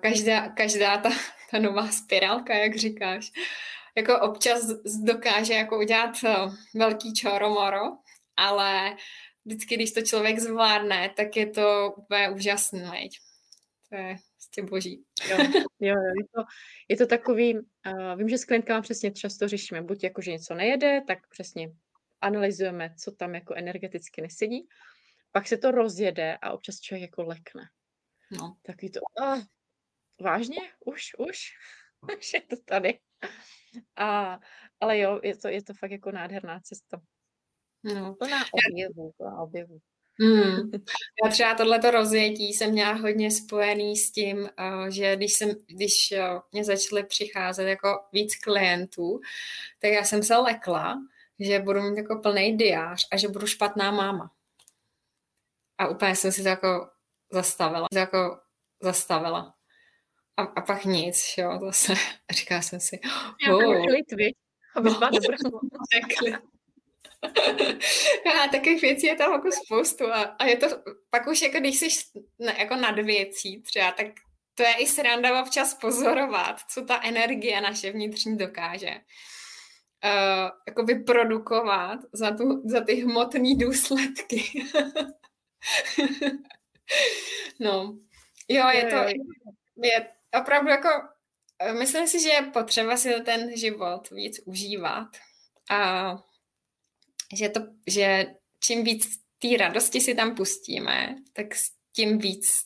každá, 0.00 0.48
každá 0.48 0.98
ta, 0.98 1.10
ta 1.50 1.58
nová 1.58 1.88
spirálka, 1.88 2.54
jak 2.54 2.76
říkáš, 2.76 3.32
jako 3.96 4.20
občas 4.20 4.66
dokáže 5.04 5.54
jako 5.54 5.78
udělat 5.78 6.14
velký 6.74 7.14
čoromoro, 7.14 7.82
ale 8.36 8.96
vždycky, 9.44 9.74
když 9.74 9.92
to 9.92 10.02
člověk 10.02 10.38
zvládne, 10.38 11.10
tak 11.16 11.36
je 11.36 11.46
to 11.46 11.94
úplně 11.96 12.30
úžasné. 12.30 13.02
To 13.88 13.96
je 13.96 14.16
prostě 14.46 14.62
boží. 14.62 15.04
Jo, 15.80 15.94
jo, 15.94 15.94
je, 15.94 16.24
to, 16.34 16.42
je 16.88 16.96
to 16.96 17.06
takový, 17.06 17.54
uh, 17.54 18.16
vím, 18.16 18.28
že 18.28 18.38
s 18.38 18.44
klientkama 18.44 18.82
přesně 18.82 19.10
často 19.10 19.48
řešíme, 19.48 19.82
buď 19.82 20.04
jako, 20.04 20.22
že 20.22 20.32
něco 20.32 20.54
nejede, 20.54 21.00
tak 21.06 21.18
přesně 21.28 21.68
analyzujeme, 22.20 22.94
co 22.98 23.12
tam 23.12 23.34
jako 23.34 23.54
energeticky 23.54 24.22
nesedí, 24.22 24.68
pak 25.32 25.48
se 25.48 25.56
to 25.56 25.70
rozjede 25.70 26.38
a 26.42 26.52
občas 26.52 26.80
člověk 26.80 27.10
jako 27.10 27.22
lekne. 27.22 27.62
No. 28.38 28.56
Takový 28.62 28.90
to, 28.90 29.00
uh, 29.20 29.42
vážně? 30.20 30.60
Už, 30.86 31.02
už? 31.18 31.38
už 32.18 32.34
je 32.34 32.40
to 32.40 32.56
tady. 32.64 32.98
A, 33.96 34.38
ale 34.80 34.98
jo, 34.98 35.20
je 35.22 35.36
to, 35.36 35.48
je 35.48 35.62
to 35.62 35.74
fakt 35.74 35.90
jako 35.90 36.12
nádherná 36.12 36.60
cesta. 36.60 37.00
No. 37.84 38.14
Plná 38.14 38.44
objevů, 38.52 39.12
plná 39.16 39.38
objevů. 39.38 39.78
Hmm. 40.20 40.70
Já 41.24 41.30
třeba 41.30 41.54
tohleto 41.54 41.90
rozjetí 41.90 42.52
jsem 42.52 42.70
měla 42.70 42.92
hodně 42.92 43.30
spojený 43.30 43.96
s 43.96 44.10
tím, 44.10 44.48
eh, 44.58 44.90
že 44.90 45.16
když, 45.16 45.32
jsem, 45.32 45.50
když 45.66 46.12
eh, 46.12 46.28
mě 46.52 46.64
začaly 46.64 47.04
přicházet 47.04 47.64
jako 47.64 47.88
víc 48.12 48.36
klientů, 48.36 49.20
tak 49.80 49.90
já 49.90 50.04
jsem 50.04 50.22
se 50.22 50.36
lekla, 50.36 50.96
že 51.38 51.58
budu 51.58 51.82
mít 51.82 51.96
jako 51.98 52.18
plný 52.18 52.56
diář 52.56 53.08
a 53.12 53.16
že 53.16 53.28
budu 53.28 53.46
špatná 53.46 53.90
máma. 53.90 54.30
A 55.78 55.88
úplně 55.88 56.16
jsem 56.16 56.32
si 56.32 56.42
to 56.42 56.48
jako 56.48 56.88
zastavila. 57.32 57.86
To 57.92 57.98
jako 57.98 58.38
zastavila. 58.82 59.54
A, 60.36 60.42
a 60.42 60.60
pak 60.60 60.84
nic, 60.84 61.34
jo, 61.38 61.58
zase. 61.62 61.92
A 62.30 62.32
říká 62.32 62.62
jsem 62.62 62.80
si, 62.80 63.00
oh, 63.50 63.62
Já 63.64 63.86
klid, 63.86 64.12
viď? 64.12 64.36
Aby 64.76 64.90
no, 64.90 65.00
a 68.44 68.48
takových 68.48 68.82
věcí 68.82 69.06
je 69.06 69.16
tam 69.16 69.32
jako 69.32 69.48
spoustu 69.52 70.06
a, 70.12 70.22
a 70.22 70.44
je 70.44 70.56
to 70.56 70.66
pak 71.10 71.26
už 71.26 71.42
jako 71.42 71.58
když 71.58 71.80
jsi 71.80 71.88
ne, 72.38 72.56
jako 72.58 72.76
nad 72.76 72.98
věcí 72.98 73.62
třeba, 73.62 73.92
tak 73.92 74.06
to 74.54 74.62
je 74.62 74.74
i 74.74 74.86
sranda 74.86 75.42
občas 75.42 75.74
pozorovat, 75.74 76.60
co 76.70 76.84
ta 76.84 77.00
energie 77.02 77.60
naše 77.60 77.92
vnitřní 77.92 78.36
dokáže. 78.36 78.90
Uh, 80.04 80.50
jako 80.68 80.82
vyprodukovat 80.82 81.98
za, 82.12 82.30
tu, 82.30 82.62
za 82.64 82.80
ty 82.80 82.94
hmotné 82.94 83.54
důsledky. 83.56 84.42
no, 87.60 87.98
jo, 88.48 88.68
je 88.68 88.84
to, 88.84 88.96
je 89.82 90.08
opravdu 90.40 90.68
jako, 90.70 90.88
eh, 91.58 91.72
myslím 91.72 92.08
si, 92.08 92.20
že 92.20 92.28
je 92.28 92.42
potřeba 92.42 92.96
si 92.96 93.20
ten 93.24 93.56
život 93.56 94.10
víc 94.10 94.40
užívat 94.44 95.08
a 95.70 96.10
že, 97.34 97.48
to, 97.48 97.60
že 97.86 98.26
čím 98.60 98.84
víc 98.84 99.26
té 99.38 99.56
radosti 99.56 100.00
si 100.00 100.14
tam 100.14 100.34
pustíme, 100.34 101.16
tak 101.32 101.46
tím 101.92 102.18
víc 102.18 102.62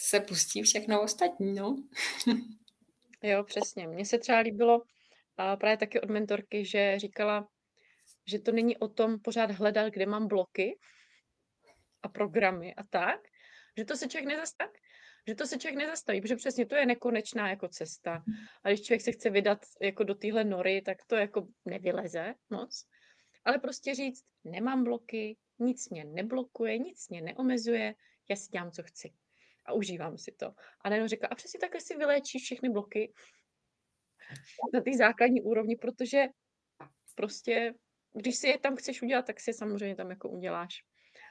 se 0.00 0.20
pustí 0.20 0.62
všechno 0.62 1.02
ostatní, 1.02 1.54
no. 1.54 1.76
jo, 3.22 3.44
přesně. 3.44 3.88
Mně 3.88 4.04
se 4.04 4.18
třeba 4.18 4.38
líbilo 4.38 4.82
a 5.36 5.56
právě 5.56 5.76
taky 5.76 6.00
od 6.00 6.10
mentorky, 6.10 6.64
že 6.64 6.98
říkala, 6.98 7.48
že 8.26 8.38
to 8.38 8.52
není 8.52 8.76
o 8.76 8.88
tom 8.88 9.20
pořád 9.20 9.50
hledat, 9.50 9.92
kde 9.92 10.06
mám 10.06 10.28
bloky 10.28 10.78
a 12.02 12.08
programy 12.08 12.74
a 12.74 12.82
tak, 12.90 13.20
že 13.78 13.84
to 13.84 13.96
se 13.96 14.08
člověk 14.08 14.28
nezastaví, 14.28 14.72
že 15.28 15.34
to 15.34 15.46
se 15.46 15.58
člověk 15.58 15.78
nezastaví, 15.78 16.20
protože 16.20 16.36
přesně 16.36 16.66
to 16.66 16.74
je 16.74 16.86
nekonečná 16.86 17.50
jako 17.50 17.68
cesta. 17.68 18.22
A 18.64 18.68
když 18.68 18.82
člověk 18.82 19.00
se 19.00 19.12
chce 19.12 19.30
vydat 19.30 19.58
jako 19.82 20.04
do 20.04 20.14
téhle 20.14 20.44
nory, 20.44 20.82
tak 20.82 20.98
to 21.06 21.16
jako 21.16 21.46
nevyleze 21.64 22.34
moc 22.50 22.86
ale 23.44 23.58
prostě 23.58 23.94
říct, 23.94 24.24
nemám 24.44 24.84
bloky, 24.84 25.36
nic 25.58 25.88
mě 25.88 26.04
neblokuje, 26.04 26.78
nic 26.78 27.08
mě 27.08 27.22
neomezuje, 27.22 27.94
já 28.28 28.36
si 28.36 28.48
dělám, 28.50 28.70
co 28.70 28.82
chci. 28.82 29.12
A 29.66 29.72
užívám 29.72 30.18
si 30.18 30.32
to. 30.32 30.54
A 30.80 30.88
najednou 30.88 31.08
říká, 31.08 31.28
a 31.30 31.34
přesně 31.34 31.60
takhle 31.60 31.80
si 31.80 31.96
vyléčíš 31.96 32.42
všechny 32.42 32.68
bloky 32.68 33.12
na 34.74 34.80
té 34.80 34.90
základní 34.98 35.42
úrovni, 35.42 35.76
protože 35.76 36.24
prostě, 37.14 37.74
když 38.12 38.36
si 38.36 38.48
je 38.48 38.58
tam 38.58 38.76
chceš 38.76 39.02
udělat, 39.02 39.26
tak 39.26 39.40
si 39.40 39.50
je 39.50 39.54
samozřejmě 39.54 39.96
tam 39.96 40.10
jako 40.10 40.28
uděláš. 40.28 40.84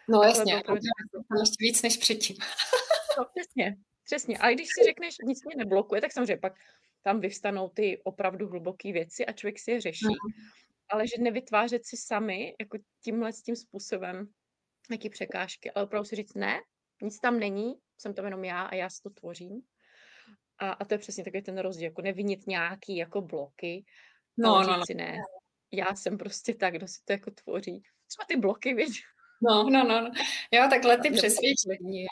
No 0.10 0.24
jasně, 0.24 0.63
to 0.65 0.74
ještě 1.40 1.56
víc 1.60 1.81
než 1.81 1.98
předtím. 1.98 2.36
no, 3.17 3.25
přesně, 3.36 3.75
přesně. 4.04 4.38
A 4.38 4.52
když 4.52 4.67
si 4.67 4.86
řekneš, 4.86 5.15
nic 5.23 5.46
mě 5.46 5.56
neblokuje, 5.56 6.02
tak 6.02 6.12
samozřejmě 6.12 6.38
pak 6.38 6.54
tam 7.02 7.19
vyvstanou 7.19 7.69
ty 7.69 8.02
opravdu 8.04 8.48
hluboké 8.48 8.92
věci 8.92 9.25
a 9.25 9.31
člověk 9.31 9.60
si 9.60 9.71
je 9.71 9.81
řeší. 9.81 10.06
Mm 10.06 10.60
ale 10.90 11.08
že 11.08 11.23
nevytvářet 11.23 11.85
si 11.85 11.98
sami 11.98 12.56
jako 12.60 12.77
tímhle 13.04 13.31
tím 13.33 13.56
způsobem 13.56 14.27
nějaké 14.90 15.10
překážky, 15.10 15.71
ale 15.71 15.85
opravdu 15.85 16.06
si 16.06 16.15
říct 16.15 16.33
ne, 16.35 16.60
nic 17.02 17.19
tam 17.19 17.40
není, 17.40 17.73
jsem 17.98 18.13
tam 18.13 18.25
jenom 18.25 18.44
já 18.44 18.62
a 18.62 18.75
já 18.75 18.90
si 18.90 19.02
to 19.02 19.10
tvořím. 19.10 19.62
A, 20.60 20.71
a 20.71 20.85
to 20.85 20.94
je 20.94 20.98
přesně 20.98 21.23
takový 21.23 21.44
ten 21.44 21.58
rozdíl, 21.58 21.85
jako 21.85 22.02
nevinit 22.02 22.48
nějaký 22.48 22.98
jako 22.98 23.21
bloky, 23.21 23.85
no, 24.37 24.56
ale 24.56 24.67
no, 24.67 24.77
no. 24.77 24.85
si 24.85 24.94
ne, 24.94 25.17
já 25.71 25.96
jsem 25.96 26.17
prostě 26.17 26.54
tak, 26.54 26.73
kdo 26.73 26.87
si 26.87 27.02
to 27.06 27.13
jako 27.13 27.31
tvoří. 27.31 27.83
Třeba 28.08 28.25
ty 28.27 28.37
bloky, 28.37 28.73
víš? 28.73 29.02
No, 29.42 29.69
no, 29.69 29.83
no, 29.83 30.02
no. 30.02 30.12
Jo, 30.52 30.67
takhle 30.69 30.98
ty 30.98 31.12
přesvědčení. 31.12 32.06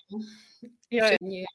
Jo, 0.91 1.05
jo. 1.05 1.45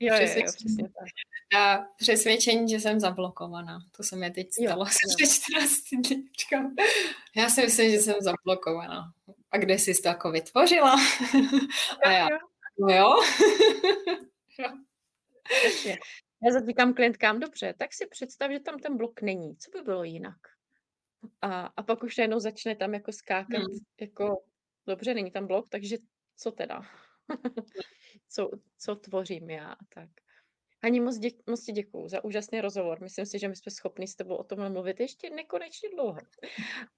Jo, 0.00 0.14
jo, 0.14 0.28
jo, 0.36 0.42
přesně 0.46 0.82
tak. 0.82 1.08
A 1.54 1.78
přesvědčení, 1.96 2.68
že 2.68 2.80
jsem 2.80 3.00
zablokovaná. 3.00 3.78
To 3.96 4.02
se 4.02 4.16
mi 4.16 4.30
teď 4.30 4.48
stalo 4.52 4.84
jo, 4.84 4.90
před 5.16 5.28
14 5.28 5.72
dní. 5.92 6.28
Já 7.36 7.48
si 7.48 7.62
myslím, 7.62 7.90
že 7.90 7.98
jsem 7.98 8.14
zablokovaná. 8.20 9.12
a 9.50 9.58
kde 9.58 9.78
jsi 9.78 9.94
to 10.02 10.08
jako 10.08 10.30
vytvořila? 10.30 10.96
a 12.04 12.10
já, 12.10 12.28
no 12.78 12.94
jo. 12.94 13.14
Já 16.44 16.52
zatvíkám 16.52 16.94
klientkám, 16.94 17.40
dobře, 17.40 17.74
tak 17.78 17.94
si 17.94 18.06
představ, 18.06 18.50
že 18.50 18.60
tam 18.60 18.78
ten 18.78 18.96
blok 18.96 19.22
není. 19.22 19.56
Co 19.56 19.70
by 19.70 19.82
bylo 19.82 20.04
jinak? 20.04 20.36
A, 21.42 21.60
a 21.76 21.82
pak 21.82 22.02
už 22.02 22.16
najednou 22.16 22.40
začne 22.40 22.76
tam 22.76 22.94
jako 22.94 23.12
skákat, 23.12 23.62
hmm. 23.62 23.78
jako 24.00 24.44
dobře, 24.86 25.14
není 25.14 25.30
tam 25.30 25.46
blok, 25.46 25.68
takže 25.68 25.96
co 26.36 26.50
teda? 26.50 26.82
co, 28.28 28.50
co 28.78 28.96
tvořím 28.96 29.50
já 29.50 29.72
a 29.72 29.84
tak. 29.94 30.10
Ani 30.86 31.00
moc, 31.00 31.18
dě, 31.18 31.30
moc 31.46 31.64
ti 31.64 31.72
děkuju 31.72 32.08
za 32.08 32.24
úžasný 32.24 32.60
rozhovor. 32.60 33.00
Myslím 33.00 33.26
si, 33.26 33.38
že 33.38 33.48
my 33.48 33.56
jsme 33.56 33.72
schopni 33.72 34.08
s 34.08 34.16
tebou 34.16 34.36
o 34.36 34.44
tom 34.44 34.72
mluvit 34.72 35.00
ještě 35.00 35.30
nekonečně 35.30 35.88
dlouho. 35.90 36.18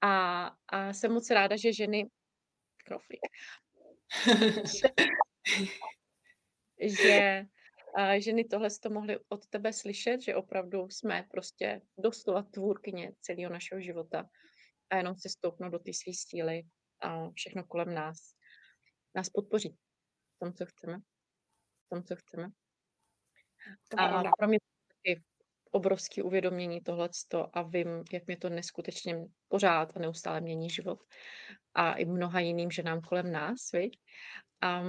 A, 0.01 0.45
a 0.69 0.93
jsem 0.93 1.13
moc 1.13 1.31
ráda, 1.31 1.57
že 1.57 1.73
ženy 1.73 2.11
knoflík. 2.85 3.21
že 6.81 7.47
a 7.97 8.21
ženy 8.21 8.45
tohle 8.45 8.69
to 8.83 8.91
mohly 8.91 9.19
od 9.29 9.47
tebe 9.47 9.73
slyšet, 9.73 10.21
že 10.21 10.37
opravdu 10.37 10.89
jsme 10.89 11.27
prostě 11.31 11.81
doslova 11.99 12.43
tvůrkyně 12.43 13.13
celého 13.21 13.53
našeho 13.53 13.81
života 13.81 14.31
a 14.91 14.97
jenom 14.97 15.17
se 15.17 15.29
stoupnout 15.29 15.71
do 15.71 15.79
té 15.79 15.93
své 15.93 16.13
síly 16.15 16.63
a 17.01 17.31
všechno 17.31 17.65
kolem 17.65 17.95
nás 17.95 18.35
nás 19.15 19.31
podpoří 19.31 19.77
v 20.37 20.39
tom, 20.39 20.55
co 20.55 20.67
chceme. 20.67 20.99
V 21.87 21.89
tom, 21.89 22.05
co 22.05 22.17
chceme. 22.17 22.51
A 23.97 24.23
pro 24.39 24.49
mě 24.49 24.59
taky 24.89 25.23
obrovské 25.71 26.23
uvědomění 26.23 26.81
tohleto 26.81 27.57
a 27.57 27.63
vím, 27.63 28.05
jak 28.13 28.27
mě 28.27 28.37
to 28.37 28.49
neskutečně 28.49 29.27
pořád 29.49 29.97
a 29.97 30.01
neustále 30.01 30.41
mění 30.41 30.71
život. 30.71 30.99
A 31.75 31.93
i 31.95 32.05
mnoha 32.05 32.41
jiným 32.41 32.71
ženám 32.71 33.01
kolem 33.01 33.33
nás, 33.33 33.73
viď? 33.73 33.99
A, 34.61 34.83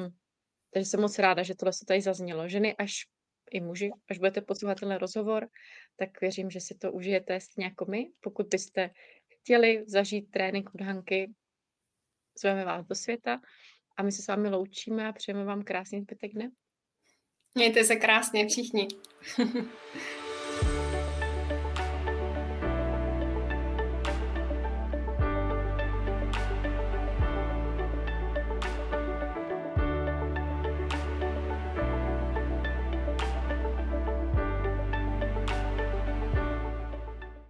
takže 0.74 0.86
jsem 0.86 1.02
moc 1.02 1.20
ráda, 1.20 1.44
že 1.44 1.56
tohle 1.56 1.74
se 1.74 1.86
tady 1.86 2.02
zaznělo. 2.02 2.48
Ženy 2.50 2.76
až 2.76 3.06
i 3.52 3.62
muži, 3.62 3.92
až 4.10 4.18
budete 4.18 4.42
poslouchat 4.42 4.80
tenhle 4.80 4.98
rozhovor, 4.98 5.48
tak 5.96 6.22
věřím, 6.22 6.50
že 6.50 6.60
si 6.60 6.76
to 6.76 6.92
užijete 6.92 7.40
stejně 7.40 7.66
jako 7.66 7.86
my. 7.86 8.12
Pokud 8.20 8.48
byste 8.48 8.90
chtěli 9.28 9.84
zažít 9.88 10.32
trénink 10.32 10.70
od 10.76 10.82
Hanky, 10.82 11.32
zveme 12.40 12.66
vás 12.66 12.86
do 12.86 12.96
světa 12.96 13.42
a 13.98 14.04
my 14.04 14.12
se 14.12 14.22
s 14.22 14.28
vámi 14.28 14.50
loučíme 14.50 15.08
a 15.08 15.14
přejeme 15.14 15.44
vám 15.44 15.64
krásný 15.64 16.02
zbytek 16.02 16.34
dne. 16.34 16.52
Mějte 17.56 17.84
se 17.84 17.96
krásně 17.96 18.48
všichni. 18.48 18.88